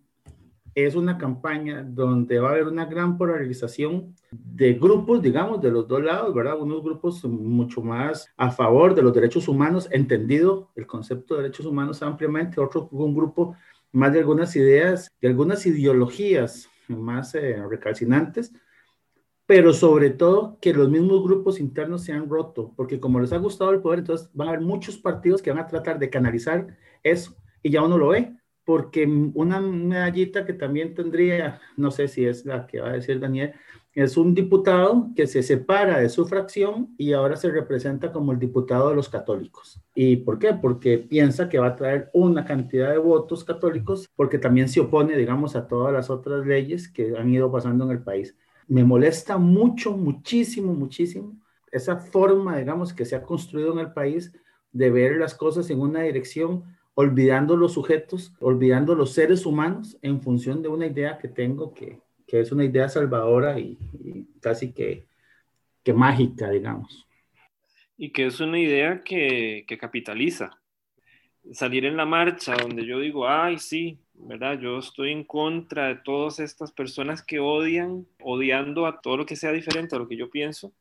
es 0.74 0.94
una 0.94 1.18
campaña 1.18 1.82
donde 1.82 2.38
va 2.38 2.48
a 2.48 2.52
haber 2.52 2.68
una 2.68 2.84
gran 2.84 3.18
polarización 3.18 4.14
de 4.30 4.74
grupos, 4.74 5.22
digamos, 5.22 5.60
de 5.60 5.70
los 5.70 5.88
dos 5.88 6.02
lados, 6.02 6.34
¿verdad? 6.34 6.60
Unos 6.60 6.82
grupos 6.82 7.24
mucho 7.24 7.82
más 7.82 8.28
a 8.36 8.50
favor 8.50 8.94
de 8.94 9.02
los 9.02 9.12
derechos 9.12 9.48
humanos, 9.48 9.88
entendido 9.90 10.70
el 10.76 10.86
concepto 10.86 11.34
de 11.34 11.42
derechos 11.42 11.66
humanos 11.66 12.02
ampliamente, 12.02 12.60
otro 12.60 12.88
un 12.92 13.14
grupo 13.14 13.56
más 13.92 14.12
de 14.12 14.20
algunas 14.20 14.54
ideas, 14.56 15.10
de 15.20 15.28
algunas 15.28 15.66
ideologías 15.66 16.68
más 16.88 17.34
eh, 17.34 17.62
recalcinantes, 17.68 18.52
pero 19.46 19.72
sobre 19.72 20.10
todo 20.10 20.58
que 20.60 20.72
los 20.72 20.88
mismos 20.88 21.24
grupos 21.24 21.58
internos 21.58 22.04
se 22.04 22.12
han 22.12 22.28
roto, 22.28 22.72
porque 22.76 23.00
como 23.00 23.18
les 23.18 23.32
ha 23.32 23.38
gustado 23.38 23.72
el 23.72 23.80
poder, 23.80 24.00
entonces 24.00 24.30
van 24.32 24.46
a 24.46 24.52
haber 24.52 24.64
muchos 24.64 24.96
partidos 24.96 25.42
que 25.42 25.50
van 25.50 25.58
a 25.58 25.66
tratar 25.66 25.98
de 25.98 26.08
canalizar 26.08 26.76
eso 27.02 27.34
y 27.62 27.70
ya 27.70 27.82
uno 27.82 27.98
lo 27.98 28.08
ve 28.08 28.39
porque 28.70 29.04
una 29.34 29.60
medallita 29.60 30.46
que 30.46 30.52
también 30.52 30.94
tendría, 30.94 31.60
no 31.76 31.90
sé 31.90 32.06
si 32.06 32.24
es 32.24 32.46
la 32.46 32.68
que 32.68 32.80
va 32.80 32.90
a 32.90 32.92
decir 32.92 33.18
Daniel, 33.18 33.52
es 33.92 34.16
un 34.16 34.32
diputado 34.32 35.08
que 35.16 35.26
se 35.26 35.42
separa 35.42 35.98
de 35.98 36.08
su 36.08 36.24
fracción 36.24 36.94
y 36.96 37.12
ahora 37.12 37.34
se 37.34 37.50
representa 37.50 38.12
como 38.12 38.30
el 38.30 38.38
diputado 38.38 38.90
de 38.90 38.94
los 38.94 39.08
católicos. 39.08 39.82
¿Y 39.92 40.18
por 40.18 40.38
qué? 40.38 40.54
Porque 40.54 40.98
piensa 40.98 41.48
que 41.48 41.58
va 41.58 41.66
a 41.66 41.74
traer 41.74 42.10
una 42.12 42.44
cantidad 42.44 42.92
de 42.92 42.98
votos 42.98 43.42
católicos, 43.42 44.08
porque 44.14 44.38
también 44.38 44.68
se 44.68 44.78
opone, 44.78 45.16
digamos, 45.16 45.56
a 45.56 45.66
todas 45.66 45.92
las 45.92 46.08
otras 46.08 46.46
leyes 46.46 46.86
que 46.88 47.18
han 47.18 47.28
ido 47.28 47.50
pasando 47.50 47.86
en 47.86 47.90
el 47.90 48.04
país. 48.04 48.36
Me 48.68 48.84
molesta 48.84 49.36
mucho, 49.36 49.96
muchísimo, 49.96 50.74
muchísimo 50.74 51.36
esa 51.72 51.96
forma, 51.96 52.56
digamos, 52.56 52.92
que 52.92 53.04
se 53.04 53.16
ha 53.16 53.24
construido 53.24 53.72
en 53.72 53.80
el 53.80 53.92
país 53.92 54.32
de 54.70 54.90
ver 54.90 55.16
las 55.16 55.34
cosas 55.34 55.68
en 55.70 55.80
una 55.80 56.02
dirección 56.02 56.78
olvidando 57.00 57.56
los 57.56 57.72
sujetos, 57.72 58.34
olvidando 58.40 58.94
los 58.94 59.12
seres 59.14 59.46
humanos 59.46 59.96
en 60.02 60.20
función 60.20 60.62
de 60.62 60.68
una 60.68 60.86
idea 60.86 61.16
que 61.18 61.28
tengo 61.28 61.72
que, 61.72 61.98
que 62.26 62.40
es 62.40 62.52
una 62.52 62.64
idea 62.64 62.88
salvadora 62.88 63.58
y, 63.58 63.78
casi 64.40 64.72
que, 64.72 65.06
que, 65.82 65.94
mágica, 65.94 66.50
digamos. 66.50 67.06
Y 67.96 68.12
que 68.12 68.26
es 68.26 68.40
una 68.40 68.58
idea 68.58 69.00
que, 69.02 69.64
que, 69.66 69.78
capitaliza. 69.78 70.50
Salir 71.52 71.86
en 71.86 71.96
la 71.96 72.04
marcha 72.04 72.54
donde 72.54 72.84
yo 72.84 73.00
digo, 73.00 73.26
ay, 73.26 73.58
sí, 73.58 73.98
¿verdad? 74.12 74.58
Yo 74.60 74.78
estoy 74.78 75.12
en 75.12 75.24
contra 75.24 75.88
de 75.88 75.96
todas 75.96 76.38
estas 76.38 76.70
personas 76.70 77.22
que 77.22 77.40
odian, 77.40 78.06
odiando 78.22 78.86
a 78.86 79.00
todo 79.00 79.16
lo 79.16 79.26
que 79.26 79.36
sea 79.36 79.52
diferente 79.52 79.96
a 79.96 79.98
lo 79.98 80.06
que 80.06 80.18
yo 80.18 80.30
pienso, 80.30 80.74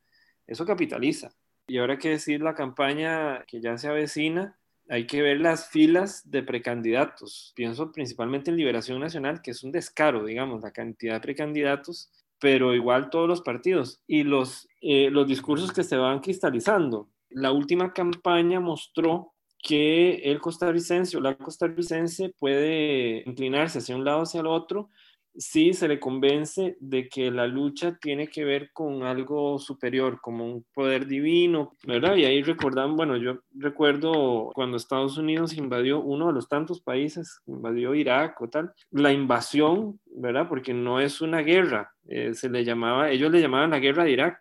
eso 0.46 0.66
capitaliza. 0.66 1.30
Y 1.66 1.78
ahora 1.78 1.98
que 1.98 2.10
decir 2.10 2.42
la 2.42 2.54
campaña 2.54 3.44
que 3.46 3.60
ya 3.60 3.78
se 3.78 3.88
avecina, 3.88 4.59
hay 4.90 5.06
que 5.06 5.22
ver 5.22 5.40
las 5.40 5.68
filas 5.68 6.28
de 6.28 6.42
precandidatos. 6.42 7.52
Pienso 7.54 7.92
principalmente 7.92 8.50
en 8.50 8.56
Liberación 8.56 8.98
Nacional, 8.98 9.40
que 9.40 9.52
es 9.52 9.62
un 9.62 9.70
descaro, 9.70 10.24
digamos, 10.24 10.62
la 10.62 10.72
cantidad 10.72 11.14
de 11.14 11.20
precandidatos, 11.20 12.10
pero 12.40 12.74
igual 12.74 13.08
todos 13.08 13.28
los 13.28 13.40
partidos 13.40 14.02
y 14.08 14.24
los, 14.24 14.68
eh, 14.80 15.08
los 15.10 15.28
discursos 15.28 15.72
que 15.72 15.84
se 15.84 15.96
van 15.96 16.18
cristalizando. 16.18 17.08
La 17.28 17.52
última 17.52 17.92
campaña 17.92 18.58
mostró 18.58 19.32
que 19.62 20.16
el 20.24 20.40
costarricense 20.40 21.16
o 21.16 21.20
la 21.20 21.36
costarricense 21.36 22.34
puede 22.36 23.22
inclinarse 23.26 23.78
hacia 23.78 23.94
un 23.94 24.04
lado 24.04 24.18
o 24.18 24.22
hacia 24.22 24.40
el 24.40 24.48
otro 24.48 24.90
sí 25.36 25.72
se 25.72 25.88
le 25.88 26.00
convence 26.00 26.76
de 26.80 27.08
que 27.08 27.30
la 27.30 27.46
lucha 27.46 27.98
tiene 28.00 28.28
que 28.28 28.44
ver 28.44 28.70
con 28.72 29.02
algo 29.02 29.58
superior, 29.58 30.20
como 30.20 30.44
un 30.44 30.64
poder 30.74 31.06
divino, 31.06 31.76
¿verdad? 31.86 32.16
Y 32.16 32.24
ahí 32.24 32.42
recordan, 32.42 32.96
bueno, 32.96 33.16
yo 33.16 33.40
recuerdo 33.54 34.50
cuando 34.54 34.76
Estados 34.76 35.16
Unidos 35.18 35.54
invadió 35.54 36.00
uno 36.00 36.28
de 36.28 36.32
los 36.32 36.48
tantos 36.48 36.80
países, 36.80 37.40
invadió 37.46 37.94
Irak 37.94 38.40
o 38.40 38.48
tal, 38.48 38.72
la 38.90 39.12
invasión, 39.12 40.00
¿verdad? 40.06 40.48
Porque 40.48 40.74
no 40.74 41.00
es 41.00 41.20
una 41.20 41.40
guerra, 41.40 41.92
eh, 42.08 42.34
se 42.34 42.48
le 42.48 42.64
llamaba, 42.64 43.10
ellos 43.10 43.30
le 43.30 43.40
llamaban 43.40 43.70
la 43.70 43.78
guerra 43.78 44.04
de 44.04 44.12
Irak, 44.12 44.38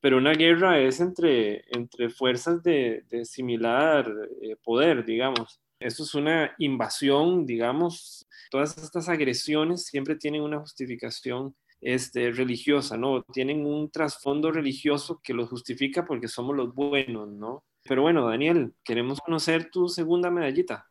pero 0.00 0.18
una 0.18 0.32
guerra 0.32 0.78
es 0.78 1.00
entre, 1.00 1.64
entre 1.76 2.10
fuerzas 2.10 2.62
de, 2.62 3.04
similar 3.24 4.12
eh, 4.42 4.56
poder, 4.62 5.04
digamos. 5.04 5.60
Eso 5.78 6.04
es 6.04 6.14
una 6.14 6.54
invasión, 6.58 7.44
digamos, 7.44 8.25
todas 8.50 8.76
estas 8.78 9.08
agresiones 9.08 9.84
siempre 9.84 10.16
tienen 10.16 10.42
una 10.42 10.60
justificación 10.60 11.54
este, 11.80 12.30
religiosa, 12.32 12.96
¿no? 12.96 13.22
Tienen 13.32 13.66
un 13.66 13.90
trasfondo 13.90 14.50
religioso 14.50 15.20
que 15.22 15.34
los 15.34 15.48
justifica 15.48 16.04
porque 16.04 16.28
somos 16.28 16.56
los 16.56 16.74
buenos, 16.74 17.28
¿no? 17.28 17.64
Pero 17.88 18.02
bueno, 18.02 18.26
Daniel, 18.28 18.74
queremos 18.84 19.20
conocer 19.20 19.70
tu 19.70 19.88
segunda 19.88 20.30
medallita. 20.30 20.88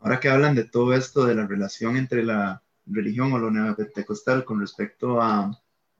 Ahora 0.00 0.20
que 0.20 0.28
hablan 0.28 0.54
de 0.54 0.64
todo 0.64 0.94
esto, 0.94 1.24
de 1.24 1.34
la 1.34 1.46
relación 1.46 1.96
entre 1.96 2.24
la 2.24 2.62
religión 2.86 3.32
o 3.32 3.38
lo 3.38 3.50
neopentecostal 3.50 4.44
con 4.44 4.60
respecto 4.60 5.20
a, 5.20 5.50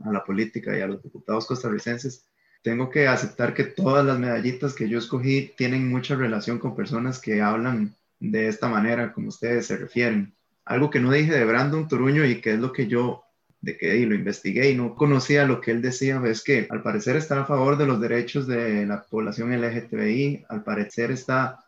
a 0.01 0.13
la 0.13 0.25
política 0.25 0.77
y 0.77 0.81
a 0.81 0.87
los 0.87 1.03
diputados 1.03 1.47
costarricenses, 1.47 2.29
tengo 2.63 2.91
que 2.91 3.07
aceptar 3.07 3.55
que 3.55 3.65
todas 3.65 4.05
las 4.05 4.19
medallitas 4.19 4.75
que 4.75 4.89
yo 4.89 4.99
escogí 4.99 5.53
tienen 5.57 5.89
mucha 5.89 6.17
relación 6.17 6.59
con 6.59 6.75
personas 6.75 7.21
que 7.21 7.41
hablan 7.41 7.97
de 8.19 8.49
esta 8.49 8.69
manera, 8.69 9.13
como 9.13 9.29
ustedes 9.29 9.67
se 9.67 9.77
refieren. 9.77 10.35
Algo 10.69 10.91
que 10.91 11.01
no 11.01 11.11
dije 11.11 11.33
de 11.33 11.45
Brandon 11.45 11.89
Toruño 11.89 12.25
y 12.25 12.41
que 12.41 12.55
es 12.55 12.61
lo 12.61 12.73
que 12.73 12.87
yo 12.87 13.25
de 13.61 13.77
que 13.77 14.07
lo 14.07 14.15
investigué 14.15 14.71
y 14.71 14.77
no 14.77 14.95
conocía 14.95 15.45
lo 15.45 15.61
que 15.61 15.73
él 15.73 15.83
decía, 15.83 16.23
es 16.27 16.45
que 16.45 16.69
al 16.71 16.83
parecer 16.83 17.17
está 17.17 17.41
a 17.41 17.45
favor 17.45 17.77
de 17.77 17.87
los 17.87 18.01
derechos 18.01 18.47
de 18.47 18.87
la 18.87 19.03
población 19.03 19.51
LGTBI, 19.53 20.45
al 20.49 20.63
parecer 20.63 21.11
está 21.11 21.65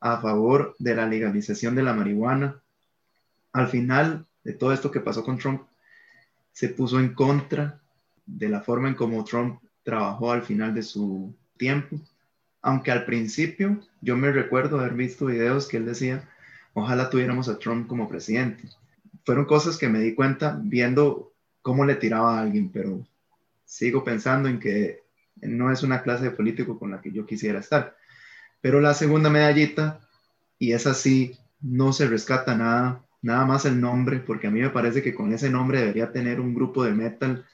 a 0.00 0.20
favor 0.20 0.76
de 0.78 0.94
la 0.94 1.06
legalización 1.06 1.74
de 1.74 1.82
la 1.82 1.94
marihuana. 1.94 2.60
Al 3.54 3.68
final 3.68 4.26
de 4.44 4.52
todo 4.52 4.74
esto 4.74 4.90
que 4.90 5.00
pasó 5.00 5.24
con 5.24 5.38
Trump, 5.38 5.62
se 6.52 6.68
puso 6.68 7.00
en 7.00 7.14
contra 7.14 7.80
de 8.26 8.50
la 8.50 8.60
forma 8.60 8.88
en 8.88 8.94
cómo 8.94 9.24
Trump 9.24 9.62
trabajó 9.82 10.32
al 10.32 10.42
final 10.42 10.74
de 10.74 10.82
su 10.82 11.34
tiempo 11.56 11.98
aunque 12.62 12.92
al 12.92 13.04
principio 13.04 13.80
yo 14.00 14.16
me 14.16 14.32
recuerdo 14.32 14.78
haber 14.78 14.94
visto 14.94 15.26
videos 15.26 15.66
que 15.66 15.76
él 15.76 15.84
decía, 15.84 16.28
ojalá 16.74 17.10
tuviéramos 17.10 17.48
a 17.48 17.58
Trump 17.58 17.86
como 17.86 18.08
presidente. 18.08 18.68
Fueron 19.24 19.44
cosas 19.44 19.78
que 19.78 19.88
me 19.88 20.00
di 20.00 20.14
cuenta 20.14 20.60
viendo 20.62 21.32
cómo 21.62 21.84
le 21.84 21.94
tiraba 21.94 22.36
a 22.36 22.42
alguien, 22.42 22.70
pero 22.70 23.06
sigo 23.64 24.04
pensando 24.04 24.48
en 24.48 24.58
que 24.58 25.00
no 25.40 25.72
es 25.72 25.82
una 25.82 26.02
clase 26.02 26.24
de 26.24 26.30
político 26.30 26.78
con 26.78 26.90
la 26.90 27.00
que 27.00 27.12
yo 27.12 27.26
quisiera 27.26 27.60
estar. 27.60 27.96
Pero 28.60 28.80
la 28.80 28.94
segunda 28.94 29.30
medallita, 29.30 30.00
y 30.58 30.72
es 30.72 30.86
así, 30.86 31.36
no 31.60 31.92
se 31.92 32.06
rescata 32.06 32.56
nada, 32.56 33.04
nada 33.22 33.46
más 33.46 33.64
el 33.64 33.80
nombre, 33.80 34.18
porque 34.20 34.48
a 34.48 34.50
mí 34.50 34.60
me 34.60 34.70
parece 34.70 35.02
que 35.02 35.14
con 35.14 35.32
ese 35.32 35.50
nombre 35.50 35.80
debería 35.80 36.12
tener 36.12 36.40
un 36.40 36.54
grupo 36.54 36.84
de 36.84 36.92
metal 36.92 37.46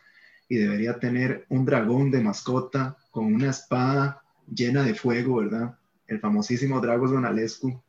y 0.48 0.56
debería 0.56 0.98
tener 0.98 1.44
un 1.48 1.64
dragón 1.64 2.10
de 2.10 2.22
mascota 2.22 2.96
con 3.10 3.34
una 3.34 3.50
espada 3.50 4.22
llena 4.52 4.82
de 4.82 4.94
fuego, 4.94 5.36
¿verdad? 5.36 5.78
El 6.06 6.20
famosísimo 6.20 6.80
Dragos 6.80 7.10
Donalescu. 7.10 7.80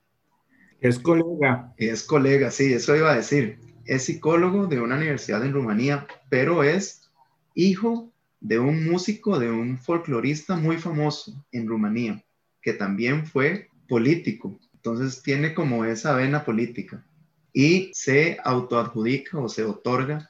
Es 0.82 1.00
colega. 1.00 1.74
Es 1.78 2.04
colega, 2.04 2.52
sí, 2.52 2.74
eso 2.74 2.96
iba 2.96 3.12
a 3.12 3.16
decir. 3.16 3.60
Es 3.86 4.06
psicólogo 4.06 4.68
de 4.68 4.80
una 4.80 4.96
universidad 4.96 5.44
en 5.46 5.54
Rumanía, 5.54 6.08
pero 6.30 6.64
es 6.64 7.10
hijo 7.54 8.12
de 8.40 8.60
un 8.60 8.90
músico, 8.90 9.40
de 9.40 9.52
un 9.52 9.78
folclorista 9.78 10.56
muy 10.56 10.78
famoso 10.78 11.46
en 11.52 11.68
Rumanía, 11.68 12.24
que 12.62 12.74
también 12.74 13.26
fue 13.26 13.70
político. 13.88 14.60
Entonces 14.74 15.22
tiene 15.22 15.54
como 15.54 15.84
esa 15.86 16.16
vena 16.16 16.46
política 16.46 17.06
y 17.52 17.92
se 17.94 18.38
autoadjudica 18.44 19.38
o 19.40 19.50
se 19.50 19.66
otorga 19.66 20.30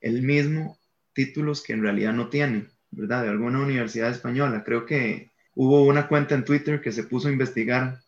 él 0.00 0.22
mismo 0.22 0.78
títulos 1.14 1.62
que 1.62 1.72
en 1.72 1.82
realidad 1.82 2.12
no 2.12 2.28
tiene, 2.28 2.68
¿verdad? 2.90 3.22
De 3.22 3.30
alguna 3.30 3.60
universidad 3.60 4.10
española. 4.10 4.62
Creo 4.64 4.84
que 4.84 5.30
Hubo 5.60 5.82
una 5.82 6.06
cuenta 6.06 6.36
en 6.36 6.44
Twitter 6.44 6.80
que 6.80 6.92
se 6.92 7.02
puso 7.02 7.26
a 7.26 7.32
investigar 7.32 7.98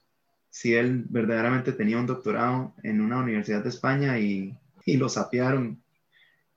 si 0.50 0.74
él 0.74 1.06
verdaderamente 1.08 1.72
tenía 1.72 1.98
un 1.98 2.06
doctorado 2.06 2.74
en 2.82 3.00
una 3.00 3.18
universidad 3.18 3.62
de 3.62 3.68
España 3.68 4.18
y, 4.18 4.58
y 4.84 4.96
lo 4.96 5.08
sapearon 5.08 5.80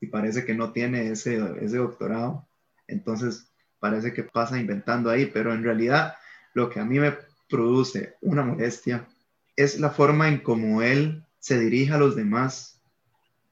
y 0.01 0.07
parece 0.07 0.43
que 0.43 0.53
no 0.53 0.71
tiene 0.71 1.09
ese, 1.09 1.41
ese 1.61 1.77
doctorado. 1.77 2.47
Entonces 2.87 3.47
parece 3.79 4.13
que 4.13 4.23
pasa 4.23 4.59
inventando 4.59 5.09
ahí, 5.09 5.27
pero 5.27 5.53
en 5.53 5.63
realidad 5.63 6.15
lo 6.53 6.69
que 6.69 6.79
a 6.79 6.85
mí 6.85 6.99
me 6.99 7.15
produce 7.49 8.15
una 8.21 8.43
molestia 8.43 9.07
es 9.55 9.79
la 9.79 9.91
forma 9.91 10.27
en 10.27 10.39
cómo 10.39 10.81
él 10.81 11.23
se 11.39 11.59
dirige 11.59 11.93
a 11.93 11.97
los 11.97 12.15
demás 12.15 12.81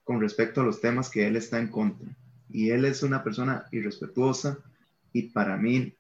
con 0.03 0.19
respecto 0.19 0.61
a 0.61 0.63
los 0.63 0.81
temas 0.81 1.09
que 1.09 1.27
él 1.27 1.35
está 1.35 1.59
en 1.59 1.67
contra. 1.67 2.07
Y 2.49 2.71
él 2.71 2.85
es 2.85 3.03
una 3.03 3.23
persona 3.23 3.65
irrespetuosa 3.71 4.57
y 5.13 5.23
para 5.29 5.57
mí, 5.57 5.93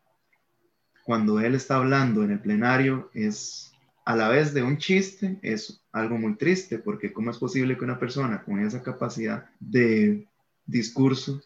cuando 1.03 1.39
él 1.39 1.55
está 1.55 1.75
hablando 1.75 2.23
en 2.23 2.31
el 2.31 2.39
plenario, 2.39 3.09
es 3.13 3.70
a 4.05 4.15
la 4.15 4.29
vez 4.29 4.53
de 4.53 4.63
un 4.63 4.77
chiste, 4.77 5.37
es 5.41 5.81
algo 5.91 6.17
muy 6.17 6.35
triste, 6.35 6.79
porque 6.79 7.13
¿cómo 7.13 7.31
es 7.31 7.37
posible 7.37 7.77
que 7.77 7.83
una 7.83 7.99
persona 7.99 8.43
con 8.43 8.59
esa 8.59 8.81
capacidad 8.81 9.49
de 9.59 10.27
discurso, 10.65 11.41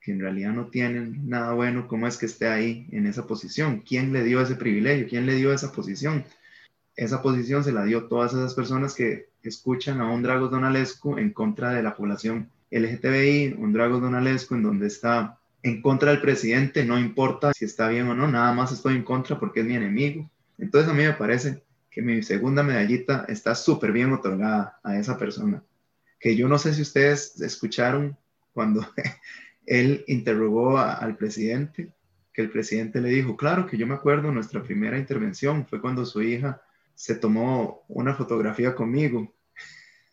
que 0.00 0.12
en 0.12 0.20
realidad 0.20 0.52
no 0.52 0.66
tienen 0.66 1.28
nada 1.28 1.52
bueno, 1.52 1.86
cómo 1.86 2.06
es 2.06 2.16
que 2.16 2.26
esté 2.26 2.48
ahí 2.48 2.88
en 2.90 3.06
esa 3.06 3.26
posición? 3.26 3.82
¿Quién 3.86 4.12
le 4.12 4.24
dio 4.24 4.40
ese 4.40 4.56
privilegio? 4.56 5.08
¿Quién 5.08 5.26
le 5.26 5.36
dio 5.36 5.52
esa 5.52 5.72
posición? 5.72 6.24
Esa 6.96 7.22
posición 7.22 7.62
se 7.62 7.72
la 7.72 7.84
dio 7.84 8.06
todas 8.06 8.32
esas 8.32 8.54
personas 8.54 8.94
que 8.94 9.28
escuchan 9.42 10.00
a 10.00 10.10
un 10.10 10.22
Dragos 10.22 10.50
Donalescu 10.50 11.18
en 11.18 11.32
contra 11.32 11.72
de 11.72 11.82
la 11.82 11.94
población 11.96 12.50
LGTBI, 12.70 13.56
un 13.58 13.72
Dragos 13.72 14.00
Donalescu 14.00 14.54
en 14.54 14.62
donde 14.62 14.86
está 14.86 15.38
en 15.62 15.82
contra 15.82 16.10
del 16.10 16.20
presidente, 16.20 16.84
no 16.84 16.98
importa 16.98 17.52
si 17.52 17.64
está 17.64 17.88
bien 17.88 18.08
o 18.08 18.14
no, 18.14 18.26
nada 18.26 18.52
más 18.52 18.72
estoy 18.72 18.96
en 18.96 19.04
contra 19.04 19.38
porque 19.38 19.60
es 19.60 19.66
mi 19.66 19.74
enemigo. 19.74 20.28
Entonces 20.58 20.90
a 20.90 20.94
mí 20.94 21.02
me 21.02 21.12
parece 21.12 21.62
que 21.90 22.02
mi 22.02 22.22
segunda 22.22 22.62
medallita 22.62 23.24
está 23.28 23.54
súper 23.54 23.92
bien 23.92 24.12
otorgada 24.12 24.78
a 24.84 24.96
esa 24.96 25.18
persona. 25.18 25.62
Que 26.20 26.36
yo 26.36 26.48
no 26.48 26.58
sé 26.58 26.72
si 26.72 26.82
ustedes 26.82 27.40
escucharon 27.40 28.16
cuando 28.52 28.86
él 29.66 30.04
interrogó 30.06 30.78
al 30.78 31.16
presidente, 31.16 31.92
que 32.32 32.42
el 32.42 32.50
presidente 32.50 33.00
le 33.00 33.08
dijo, 33.08 33.36
claro 33.36 33.66
que 33.66 33.76
yo 33.76 33.86
me 33.86 33.94
acuerdo, 33.94 34.30
nuestra 34.30 34.62
primera 34.62 34.98
intervención 34.98 35.66
fue 35.66 35.80
cuando 35.80 36.06
su 36.06 36.22
hija 36.22 36.62
se 36.94 37.16
tomó 37.16 37.84
una 37.88 38.14
fotografía 38.14 38.74
conmigo. 38.74 39.34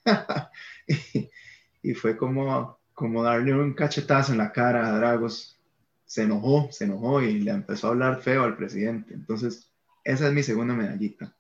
y, 1.84 1.94
fue 1.94 2.18
como, 2.18 2.80
como 2.94 3.24
darle 3.24 3.54
un 3.54 3.74
cachetazo 3.74 4.32
en 4.32 4.40
la 4.40 4.52
cara 4.52 4.88
a 4.88 4.98
Dragos. 4.98 5.60
Se 6.06 6.24
enojó, 6.24 6.70
se 6.72 6.86
enojó 6.86 7.22
y 7.22 7.40
le 7.42 7.52
empezó 7.52 7.88
a 7.88 7.90
hablar 7.92 8.22
feo 8.22 8.46
al 8.46 8.56
presidente. 8.56 9.14
Entonces, 9.14 9.70
esa 10.06 10.28
es 10.28 10.34
mi 10.34 10.42
segunda 10.42 10.74
medallita 10.74 11.37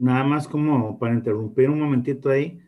nada 0.00 0.24
más 0.24 0.48
como 0.48 0.98
para 0.98 1.14
interrumpir 1.14 1.70
un 1.70 1.80
momentito 1.80 2.30
ahí, 2.30 2.60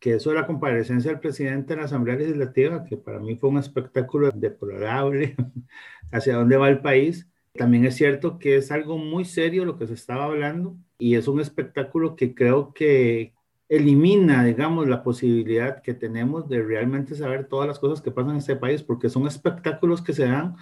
que 0.00 0.14
eso 0.14 0.30
de 0.30 0.36
la 0.36 0.46
comparecencia 0.46 1.10
del 1.10 1.20
presidente 1.20 1.72
en 1.72 1.78
la 1.80 1.86
Asamblea 1.86 2.16
Legislativa, 2.16 2.84
que 2.84 2.96
para 2.96 3.20
mí 3.20 3.36
fue 3.36 3.50
un 3.50 3.58
espectáculo 3.58 4.30
deplorable 4.32 5.36
hacia 6.12 6.36
dónde 6.36 6.56
va 6.56 6.68
el 6.68 6.80
país, 6.80 7.28
también 7.54 7.84
es 7.84 7.96
cierto 7.96 8.38
que 8.38 8.56
es 8.56 8.72
algo 8.72 8.98
muy 8.98 9.24
serio 9.24 9.64
lo 9.64 9.78
que 9.78 9.86
se 9.86 9.94
estaba 9.94 10.24
hablando 10.24 10.76
y 10.98 11.14
es 11.16 11.28
un 11.28 11.40
espectáculo 11.40 12.16
que 12.16 12.34
creo 12.34 12.72
que 12.72 13.34
elimina, 13.68 14.44
digamos, 14.44 14.88
la 14.88 15.02
posibilidad 15.02 15.82
que 15.82 15.94
tenemos 15.94 16.48
de 16.48 16.62
realmente 16.62 17.14
saber 17.14 17.46
todas 17.46 17.68
las 17.68 17.78
cosas 17.78 18.02
que 18.02 18.10
pasan 18.10 18.32
en 18.32 18.36
este 18.38 18.56
país, 18.56 18.82
porque 18.82 19.08
son 19.08 19.26
espectáculos 19.26 20.02
que 20.02 20.12
se 20.12 20.26
dan 20.26 20.56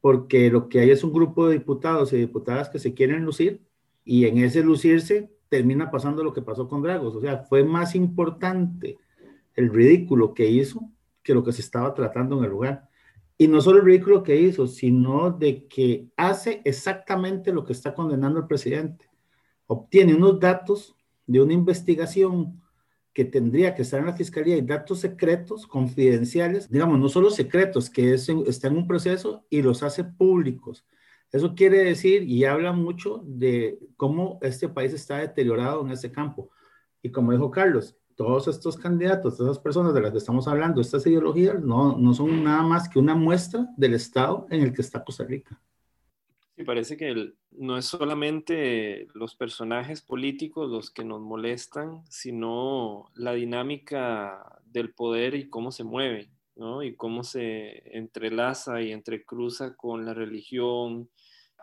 porque 0.00 0.50
lo 0.50 0.68
que 0.68 0.80
hay 0.80 0.90
es 0.90 1.02
un 1.02 1.14
grupo 1.14 1.48
de 1.48 1.54
diputados 1.54 2.12
y 2.12 2.18
diputadas 2.18 2.68
que 2.68 2.78
se 2.78 2.92
quieren 2.92 3.24
lucir 3.24 3.62
y 4.04 4.26
en 4.26 4.36
ese 4.36 4.62
lucirse 4.62 5.30
termina 5.54 5.88
pasando 5.88 6.24
lo 6.24 6.32
que 6.32 6.42
pasó 6.42 6.66
con 6.66 6.82
Dragos. 6.82 7.14
O 7.14 7.20
sea, 7.20 7.44
fue 7.44 7.62
más 7.62 7.94
importante 7.94 8.98
el 9.54 9.72
ridículo 9.72 10.34
que 10.34 10.48
hizo 10.48 10.90
que 11.22 11.32
lo 11.32 11.44
que 11.44 11.52
se 11.52 11.60
estaba 11.60 11.94
tratando 11.94 12.36
en 12.36 12.44
el 12.44 12.50
lugar. 12.50 12.88
Y 13.38 13.46
no 13.46 13.60
solo 13.60 13.78
el 13.78 13.84
ridículo 13.84 14.24
que 14.24 14.34
hizo, 14.34 14.66
sino 14.66 15.30
de 15.30 15.68
que 15.68 16.08
hace 16.16 16.60
exactamente 16.64 17.52
lo 17.52 17.64
que 17.64 17.72
está 17.72 17.94
condenando 17.94 18.40
el 18.40 18.48
presidente. 18.48 19.08
Obtiene 19.68 20.16
unos 20.16 20.40
datos 20.40 20.96
de 21.24 21.40
una 21.40 21.52
investigación 21.52 22.60
que 23.12 23.24
tendría 23.24 23.76
que 23.76 23.82
estar 23.82 24.00
en 24.00 24.06
la 24.06 24.16
fiscalía 24.16 24.56
y 24.56 24.62
datos 24.62 24.98
secretos, 24.98 25.68
confidenciales, 25.68 26.68
digamos, 26.68 26.98
no 26.98 27.08
solo 27.08 27.30
secretos, 27.30 27.88
que 27.88 28.14
es, 28.14 28.28
está 28.28 28.66
en 28.66 28.78
un 28.78 28.88
proceso 28.88 29.46
y 29.48 29.62
los 29.62 29.84
hace 29.84 30.02
públicos 30.02 30.84
eso 31.34 31.56
quiere 31.56 31.78
decir 31.78 32.22
y 32.22 32.44
habla 32.44 32.70
mucho 32.70 33.20
de 33.24 33.80
cómo 33.96 34.38
este 34.40 34.68
país 34.68 34.92
está 34.92 35.18
deteriorado 35.18 35.84
en 35.84 35.90
ese 35.90 36.12
campo. 36.12 36.50
Y 37.02 37.10
como 37.10 37.32
dijo 37.32 37.50
Carlos, 37.50 37.96
todos 38.14 38.46
estos 38.46 38.76
candidatos, 38.76 39.36
todas 39.36 39.50
esas 39.50 39.62
personas 39.62 39.92
de 39.94 40.00
las 40.00 40.12
que 40.12 40.18
estamos 40.18 40.46
hablando, 40.46 40.80
estas 40.80 41.04
ideologías, 41.08 41.60
no, 41.60 41.98
no 41.98 42.14
son 42.14 42.44
nada 42.44 42.62
más 42.62 42.88
que 42.88 43.00
una 43.00 43.16
muestra 43.16 43.66
del 43.76 43.94
estado 43.94 44.46
en 44.48 44.62
el 44.62 44.72
que 44.72 44.82
está 44.82 45.02
Costa 45.02 45.24
Rica. 45.24 45.60
Sí, 46.56 46.62
parece 46.62 46.96
que 46.96 47.32
no 47.50 47.76
es 47.76 47.86
solamente 47.86 49.08
los 49.12 49.34
personajes 49.34 50.02
políticos 50.02 50.70
los 50.70 50.92
que 50.92 51.02
nos 51.02 51.20
molestan, 51.20 52.04
sino 52.08 53.10
la 53.16 53.32
dinámica 53.32 54.60
del 54.64 54.94
poder 54.94 55.34
y 55.34 55.50
cómo 55.50 55.72
se 55.72 55.82
mueve, 55.82 56.30
¿no? 56.54 56.84
Y 56.84 56.94
cómo 56.94 57.24
se 57.24 57.96
entrelaza 57.98 58.80
y 58.82 58.92
entrecruza 58.92 59.74
con 59.74 60.04
la 60.04 60.14
religión, 60.14 61.10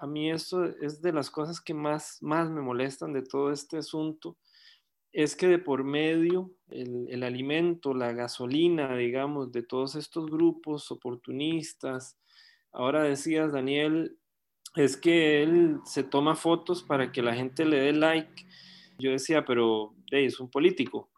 a 0.02 0.08
mí 0.08 0.32
eso 0.32 0.66
es 0.66 1.00
de 1.04 1.14
las 1.14 1.30
cosas 1.30 1.62
que 1.62 1.76
más, 1.76 2.18
más 2.24 2.50
me 2.50 2.62
molestan 2.62 3.14
de 3.14 3.22
todo 3.22 3.52
este 3.52 3.78
asunto, 3.78 4.36
es 5.12 5.36
que 5.36 5.48
de 5.48 5.60
por 5.60 5.84
medio 5.84 6.56
el, 6.70 7.22
alimento, 7.22 7.94
la 7.94 8.12
gasolina, 8.12 8.96
digamos, 8.96 9.52
de 9.52 9.62
todos 9.62 9.94
estos 9.94 10.26
grupos 10.26 10.90
oportunistas, 10.90 12.18
ahora 12.72 13.04
decías, 13.04 13.52
Daniel, 13.52 14.18
es 14.76 14.98
que 14.98 15.44
él 15.44 15.78
se 15.86 16.02
toma 16.02 16.36
fotos 16.36 16.82
para 16.82 17.12
que 17.12 17.22
la 17.22 17.36
gente 17.36 17.64
le 17.64 17.80
dé 17.82 17.94
like. 17.94 18.48
Yo 18.98 19.12
decía, 19.12 19.46
pero 19.46 19.94
es 20.10 20.40
un 20.40 20.50
político, 20.50 21.12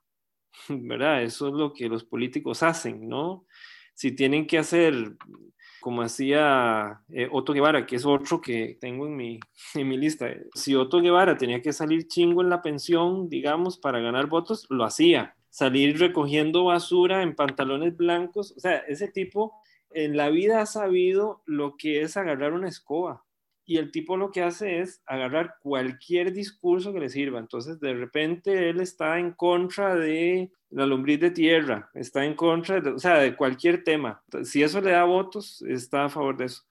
¿verdad? 0.68 1.24
Eso 1.24 1.48
es 1.48 1.54
lo 1.54 1.72
que 1.72 1.88
los 1.88 2.04
políticos 2.04 2.64
hacen, 2.64 3.08
¿no? 3.08 3.46
Si 3.94 4.12
tienen 4.12 4.46
que 4.46 4.58
hacer 4.58 5.16
como 5.84 6.02
hacía 6.02 7.02
eh, 7.10 7.28
Otto 7.30 7.52
Guevara, 7.52 7.86
que 7.86 7.98
es 7.98 8.06
otro 8.06 8.40
que 8.40 8.78
tengo 8.80 9.06
en 9.06 9.18
mi, 9.18 9.38
en 9.76 9.90
mi 9.90 9.98
lista. 9.98 10.30
Si 10.56 10.74
Otto 10.76 11.02
Guevara 11.02 11.38
tenía 11.38 11.62
que 11.62 11.74
salir 11.74 12.08
chingo 12.08 12.42
en 12.42 12.50
la 12.50 12.62
pensión, 12.62 13.28
digamos, 13.28 13.78
para 13.78 14.00
ganar 14.00 14.28
votos, 14.28 14.66
lo 14.70 14.86
hacía. 14.86 15.36
Salir 15.50 16.00
recogiendo 16.00 16.64
basura 16.64 17.22
en 17.22 17.36
pantalones 17.36 17.98
blancos, 17.98 18.54
o 18.56 18.60
sea, 18.62 18.78
ese 18.78 19.10
tipo 19.10 19.60
en 19.92 20.16
la 20.16 20.30
vida 20.30 20.62
ha 20.62 20.66
sabido 20.66 21.44
lo 21.46 21.76
que 21.76 22.02
es 22.02 22.16
agarrar 22.16 22.54
una 22.54 22.70
escoba 22.70 23.26
y 23.66 23.78
el 23.78 23.92
tipo 23.92 24.18
lo 24.18 24.32
que 24.32 24.42
hace 24.42 24.80
es 24.80 25.02
agarrar 25.06 25.56
cualquier 25.62 26.34
discurso 26.34 26.92
que 26.94 27.00
le 27.00 27.10
sirva. 27.10 27.40
Entonces, 27.40 27.80
de 27.80 27.94
repente, 27.94 28.70
él 28.70 28.82
está 28.82 29.20
en 29.20 29.32
contra 29.32 29.96
de 29.96 30.52
la 30.70 30.86
lombriz 30.86 31.20
de 31.20 31.32
tierra, 31.32 31.90
está 31.94 32.26
en 32.26 32.34
contra, 32.34 32.82
de, 32.82 32.92
o 32.92 33.00
sea, 33.00 33.20
de 33.20 33.36
cualquier 33.36 33.84
tema. 33.84 34.22
Si 34.44 34.64
eso 34.64 34.82
le 34.82 34.92
da 34.92 35.06
votos, 35.06 35.62
está 35.68 36.06
a 36.06 36.10
favor 36.10 36.36
de 36.36 36.46
eso. 36.46 36.64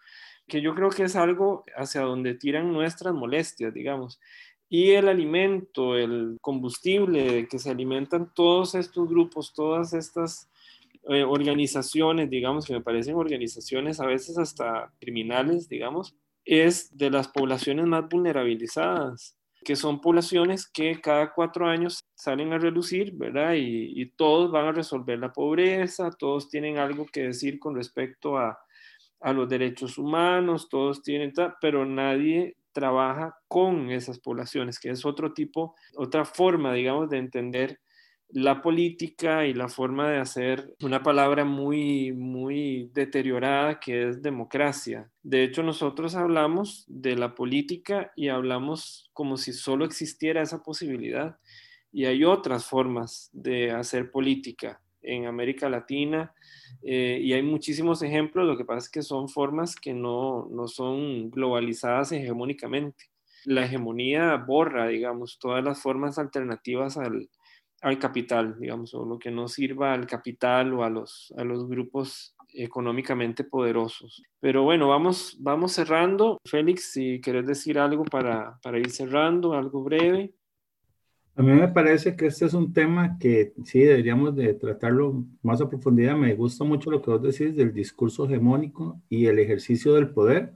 Que 0.46 0.60
yo 0.60 0.74
creo 0.74 0.90
que 0.90 1.04
es 1.04 1.16
algo 1.16 1.64
hacia 1.76 2.02
donde 2.02 2.34
tiran 2.34 2.72
nuestras 2.72 3.14
molestias, 3.14 3.72
digamos. 3.72 4.20
Y 4.68 4.90
el 4.92 5.08
alimento, 5.08 5.96
el 5.96 6.38
combustible 6.40 7.46
que 7.48 7.58
se 7.58 7.70
alimentan 7.70 8.32
todos 8.34 8.74
estos 8.74 9.08
grupos, 9.08 9.54
todas 9.54 9.92
estas 9.94 10.50
eh, 11.08 11.24
organizaciones, 11.24 12.28
digamos, 12.30 12.66
que 12.66 12.74
me 12.74 12.80
parecen 12.80 13.14
organizaciones 13.14 14.00
a 14.00 14.06
veces 14.06 14.38
hasta 14.38 14.92
criminales, 15.00 15.68
digamos, 15.68 16.16
es 16.44 16.96
de 16.96 17.10
las 17.10 17.28
poblaciones 17.28 17.86
más 17.86 18.08
vulnerabilizadas, 18.08 19.36
que 19.64 19.76
son 19.76 20.00
poblaciones 20.00 20.66
que 20.66 21.00
cada 21.00 21.32
cuatro 21.32 21.66
años 21.66 22.04
salen 22.14 22.52
a 22.52 22.58
relucir, 22.58 23.12
¿verdad? 23.14 23.54
Y, 23.56 24.06
todos 24.16 24.50
van 24.50 24.66
a 24.66 24.72
resolver 24.72 25.18
la 25.18 25.32
pobreza, 25.32 26.10
todos 26.10 26.48
tienen 26.48 26.78
algo 26.78 27.06
que 27.06 27.22
decir 27.22 27.58
con 27.58 27.74
respecto 27.74 28.38
a, 28.38 28.58
a 29.20 29.32
los 29.32 29.48
derechos 29.48 29.98
humanos, 29.98 30.68
todos 30.68 31.02
tienen, 31.02 31.32
pero 31.60 31.86
nadie 31.86 32.56
trabaja 32.72 33.36
con 33.48 33.90
esas 33.90 34.18
poblaciones, 34.18 34.80
que 34.80 34.90
es 34.90 35.04
otro 35.04 35.32
tipo, 35.32 35.76
otra 35.96 36.24
forma, 36.24 36.72
digamos, 36.72 37.08
de 37.10 37.18
entender 37.18 37.80
la 38.32 38.62
política 38.62 39.46
y 39.46 39.52
la 39.52 39.68
forma 39.68 40.10
de 40.10 40.18
hacer 40.18 40.74
una 40.82 41.02
palabra 41.02 41.44
muy, 41.44 42.12
muy 42.12 42.90
deteriorada 42.94 43.78
que 43.78 44.08
es 44.08 44.22
democracia. 44.22 45.10
De 45.22 45.44
hecho, 45.44 45.62
nosotros 45.62 46.14
hablamos 46.14 46.84
de 46.88 47.16
la 47.16 47.34
política 47.34 48.12
y 48.16 48.28
hablamos 48.28 49.10
como 49.12 49.36
si 49.36 49.52
solo 49.52 49.84
existiera 49.84 50.42
esa 50.42 50.62
posibilidad. 50.62 51.36
Y 51.92 52.06
hay 52.06 52.24
otras 52.24 52.64
formas 52.64 53.28
de 53.34 53.70
hacer 53.70 54.10
política 54.10 54.80
en 55.02 55.26
América 55.26 55.68
Latina 55.68 56.32
eh, 56.82 57.18
y 57.20 57.34
hay 57.34 57.42
muchísimos 57.42 58.02
ejemplos, 58.02 58.46
lo 58.46 58.56
que 58.56 58.64
pasa 58.64 58.78
es 58.86 58.88
que 58.88 59.02
son 59.02 59.28
formas 59.28 59.76
que 59.76 59.92
no, 59.92 60.48
no 60.50 60.68
son 60.68 61.30
globalizadas 61.30 62.12
hegemónicamente. 62.12 63.10
La 63.44 63.64
hegemonía 63.64 64.36
borra, 64.36 64.86
digamos, 64.86 65.38
todas 65.38 65.62
las 65.62 65.82
formas 65.82 66.18
alternativas 66.18 66.96
al, 66.96 67.28
al 67.82 67.98
capital, 67.98 68.56
digamos, 68.58 68.94
o 68.94 69.04
lo 69.04 69.18
que 69.18 69.30
no 69.30 69.48
sirva 69.48 69.92
al 69.92 70.06
capital 70.06 70.72
o 70.72 70.84
a 70.84 70.90
los, 70.90 71.34
a 71.36 71.44
los 71.44 71.68
grupos 71.68 72.34
económicamente 72.54 73.44
poderosos. 73.44 74.22
Pero 74.40 74.62
bueno, 74.62 74.88
vamos, 74.88 75.36
vamos 75.40 75.72
cerrando. 75.72 76.38
Félix, 76.44 76.92
si 76.92 77.20
querés 77.20 77.46
decir 77.46 77.78
algo 77.78 78.04
para, 78.04 78.58
para 78.62 78.78
ir 78.78 78.90
cerrando, 78.90 79.54
algo 79.54 79.82
breve. 79.82 80.32
A 81.34 81.42
mí 81.42 81.52
me 81.52 81.68
parece 81.68 82.14
que 82.14 82.26
este 82.26 82.44
es 82.44 82.54
un 82.54 82.72
tema 82.72 83.16
que 83.18 83.54
sí 83.64 83.80
deberíamos 83.80 84.36
de 84.36 84.52
tratarlo 84.54 85.24
más 85.42 85.60
a 85.60 85.68
profundidad. 85.68 86.14
Me 86.14 86.34
gusta 86.34 86.62
mucho 86.62 86.90
lo 86.90 87.02
que 87.02 87.10
vos 87.10 87.22
decís 87.22 87.56
del 87.56 87.72
discurso 87.72 88.26
hegemónico 88.26 89.00
y 89.08 89.26
el 89.26 89.38
ejercicio 89.38 89.94
del 89.94 90.10
poder, 90.10 90.52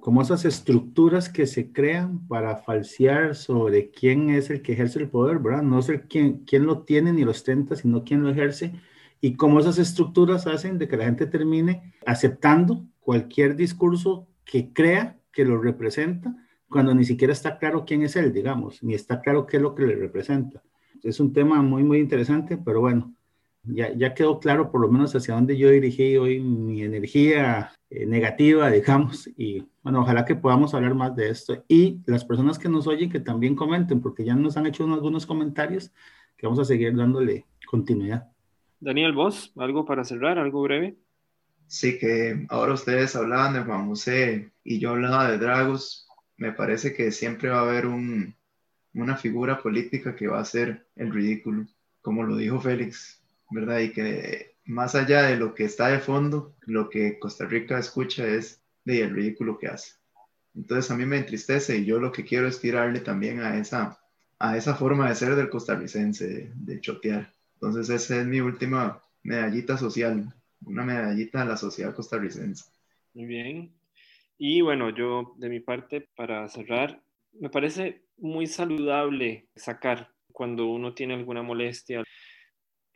como 0.00 0.22
esas 0.22 0.44
estructuras 0.44 1.28
que 1.28 1.46
se 1.46 1.72
crean 1.72 2.26
para 2.28 2.56
falsear 2.56 3.34
sobre 3.34 3.90
quién 3.90 4.30
es 4.30 4.48
el 4.50 4.62
que 4.62 4.72
ejerce 4.72 5.00
el 5.00 5.10
poder, 5.10 5.38
¿verdad? 5.38 5.62
No 5.62 5.82
ser 5.82 6.06
quién, 6.08 6.44
quién 6.44 6.66
lo 6.66 6.82
tiene 6.82 7.12
ni 7.12 7.24
lo 7.24 7.32
ostenta, 7.32 7.74
sino 7.76 8.04
quién 8.04 8.22
lo 8.22 8.30
ejerce 8.30 8.72
y 9.20 9.34
cómo 9.34 9.58
esas 9.58 9.78
estructuras 9.78 10.46
hacen 10.46 10.78
de 10.78 10.86
que 10.86 10.96
la 10.96 11.04
gente 11.04 11.26
termine 11.26 11.94
aceptando 12.06 12.86
cualquier 13.00 13.56
discurso 13.56 14.28
que 14.44 14.72
crea 14.72 15.18
que 15.32 15.44
lo 15.44 15.60
representa, 15.60 16.34
cuando 16.68 16.94
ni 16.94 17.04
siquiera 17.04 17.32
está 17.32 17.58
claro 17.58 17.84
quién 17.84 18.02
es 18.02 18.16
él, 18.16 18.32
digamos, 18.32 18.82
ni 18.82 18.94
está 18.94 19.20
claro 19.20 19.46
qué 19.46 19.56
es 19.56 19.62
lo 19.62 19.74
que 19.74 19.86
le 19.86 19.96
representa. 19.96 20.62
Es 21.02 21.18
un 21.20 21.32
tema 21.32 21.62
muy, 21.62 21.84
muy 21.84 21.98
interesante, 21.98 22.56
pero 22.56 22.80
bueno, 22.80 23.14
ya, 23.64 23.92
ya 23.94 24.14
quedó 24.14 24.40
claro 24.40 24.70
por 24.70 24.80
lo 24.80 24.88
menos 24.88 25.14
hacia 25.14 25.34
dónde 25.34 25.56
yo 25.56 25.70
dirigí 25.70 26.16
hoy 26.16 26.40
mi 26.40 26.82
energía 26.82 27.72
eh, 27.90 28.06
negativa, 28.06 28.70
digamos, 28.70 29.28
y 29.36 29.66
bueno, 29.82 30.00
ojalá 30.00 30.24
que 30.24 30.34
podamos 30.34 30.74
hablar 30.74 30.94
más 30.94 31.14
de 31.16 31.30
esto. 31.30 31.64
Y 31.68 32.00
las 32.06 32.24
personas 32.24 32.58
que 32.58 32.68
nos 32.68 32.86
oyen, 32.86 33.10
que 33.10 33.20
también 33.20 33.54
comenten, 33.54 34.00
porque 34.00 34.24
ya 34.24 34.34
nos 34.34 34.56
han 34.56 34.66
hecho 34.66 34.84
algunos 34.84 35.26
comentarios, 35.26 35.92
que 36.36 36.46
vamos 36.46 36.58
a 36.60 36.64
seguir 36.64 36.94
dándole 36.94 37.46
continuidad. 37.66 38.30
Daniel, 38.80 39.12
vos, 39.12 39.52
algo 39.56 39.84
para 39.84 40.04
cerrar, 40.04 40.38
algo 40.38 40.62
breve. 40.62 40.96
Sí, 41.66 41.98
que 41.98 42.46
ahora 42.48 42.74
ustedes 42.74 43.14
hablaban 43.16 43.54
de 43.54 43.60
Juan 43.60 43.88
José 43.88 44.52
y 44.64 44.78
yo 44.78 44.90
hablaba 44.90 45.30
de 45.30 45.38
Dragos. 45.38 46.08
Me 46.36 46.52
parece 46.52 46.94
que 46.94 47.10
siempre 47.10 47.50
va 47.50 47.58
a 47.58 47.62
haber 47.62 47.86
un, 47.86 48.34
una 48.94 49.16
figura 49.16 49.60
política 49.60 50.14
que 50.14 50.28
va 50.28 50.40
a 50.40 50.44
ser 50.44 50.86
el 50.96 51.12
ridículo, 51.12 51.66
como 52.00 52.22
lo 52.22 52.36
dijo 52.36 52.60
Félix, 52.60 53.17
¿verdad? 53.50 53.80
Y 53.80 53.92
que 53.92 54.56
más 54.64 54.94
allá 54.94 55.22
de 55.22 55.36
lo 55.36 55.54
que 55.54 55.64
está 55.64 55.88
de 55.88 55.98
fondo, 55.98 56.54
lo 56.60 56.88
que 56.90 57.18
Costa 57.18 57.46
Rica 57.46 57.78
escucha 57.78 58.26
es 58.26 58.62
de 58.84 59.02
el 59.02 59.14
ridículo 59.14 59.58
que 59.58 59.68
hace. 59.68 59.92
Entonces 60.54 60.90
a 60.90 60.96
mí 60.96 61.06
me 61.06 61.18
entristece 61.18 61.78
y 61.78 61.84
yo 61.84 61.98
lo 61.98 62.12
que 62.12 62.24
quiero 62.24 62.48
es 62.48 62.60
tirarle 62.60 63.00
también 63.00 63.40
a 63.40 63.58
esa, 63.58 63.98
a 64.38 64.56
esa 64.56 64.74
forma 64.74 65.08
de 65.08 65.14
ser 65.14 65.36
del 65.36 65.50
costarricense, 65.50 66.50
de 66.54 66.80
chotear. 66.80 67.32
Entonces 67.54 67.88
esa 67.88 68.20
es 68.20 68.26
mi 68.26 68.40
última 68.40 69.02
medallita 69.22 69.76
social, 69.76 70.34
una 70.64 70.84
medallita 70.84 71.42
a 71.42 71.44
la 71.44 71.56
sociedad 71.56 71.94
costarricense. 71.94 72.64
Muy 73.14 73.26
bien. 73.26 73.72
Y 74.36 74.60
bueno, 74.60 74.90
yo 74.90 75.34
de 75.38 75.48
mi 75.48 75.60
parte, 75.60 76.08
para 76.14 76.48
cerrar, 76.48 77.02
me 77.32 77.50
parece 77.50 78.02
muy 78.16 78.46
saludable 78.46 79.48
sacar 79.56 80.12
cuando 80.32 80.66
uno 80.66 80.94
tiene 80.94 81.14
alguna 81.14 81.42
molestia 81.42 82.04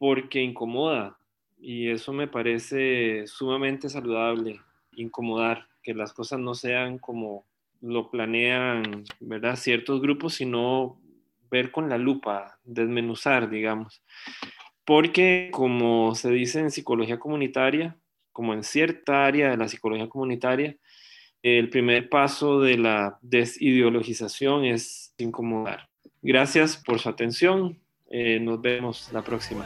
porque 0.03 0.43
incomoda 0.43 1.17
y 1.61 1.89
eso 1.89 2.13
me 2.13 2.27
parece 2.27 3.25
sumamente 3.29 3.89
saludable, 3.89 4.61
incomodar, 4.97 5.69
que 5.81 5.95
las 5.95 6.13
cosas 6.13 6.41
no 6.41 6.55
sean 6.55 6.99
como 6.99 7.47
lo 7.81 8.11
planean, 8.11 9.05
¿verdad? 9.21 9.55
Ciertos 9.55 10.03
grupos, 10.03 10.35
sino 10.35 11.01
ver 11.53 11.71
con 11.71 11.89
la 11.89 11.99
lupa, 11.99 12.59
desmenuzar, 12.65 13.49
digamos. 13.49 14.03
Porque 14.85 15.51
como 15.53 16.17
se 16.17 16.33
dice 16.33 16.59
en 16.59 16.73
psicología 16.73 17.21
comunitaria, 17.21 17.97
como 18.33 18.55
en 18.55 18.65
cierta 18.65 19.25
área 19.25 19.51
de 19.51 19.57
la 19.57 19.69
psicología 19.69 20.09
comunitaria, 20.09 20.77
el 21.45 21.71
primer 21.71 22.09
paso 22.09 22.61
de 22.61 22.77
la 22.77 23.21
desideologización 23.23 24.65
es 24.65 25.15
incomodar. 25.17 25.89
Gracias 26.23 26.77
por 26.77 26.99
su 26.99 27.09
atención. 27.09 27.79
Eh, 28.15 28.39
nos 28.41 28.61
vemos 28.61 29.09
la 29.11 29.23
próxima. 29.23 29.65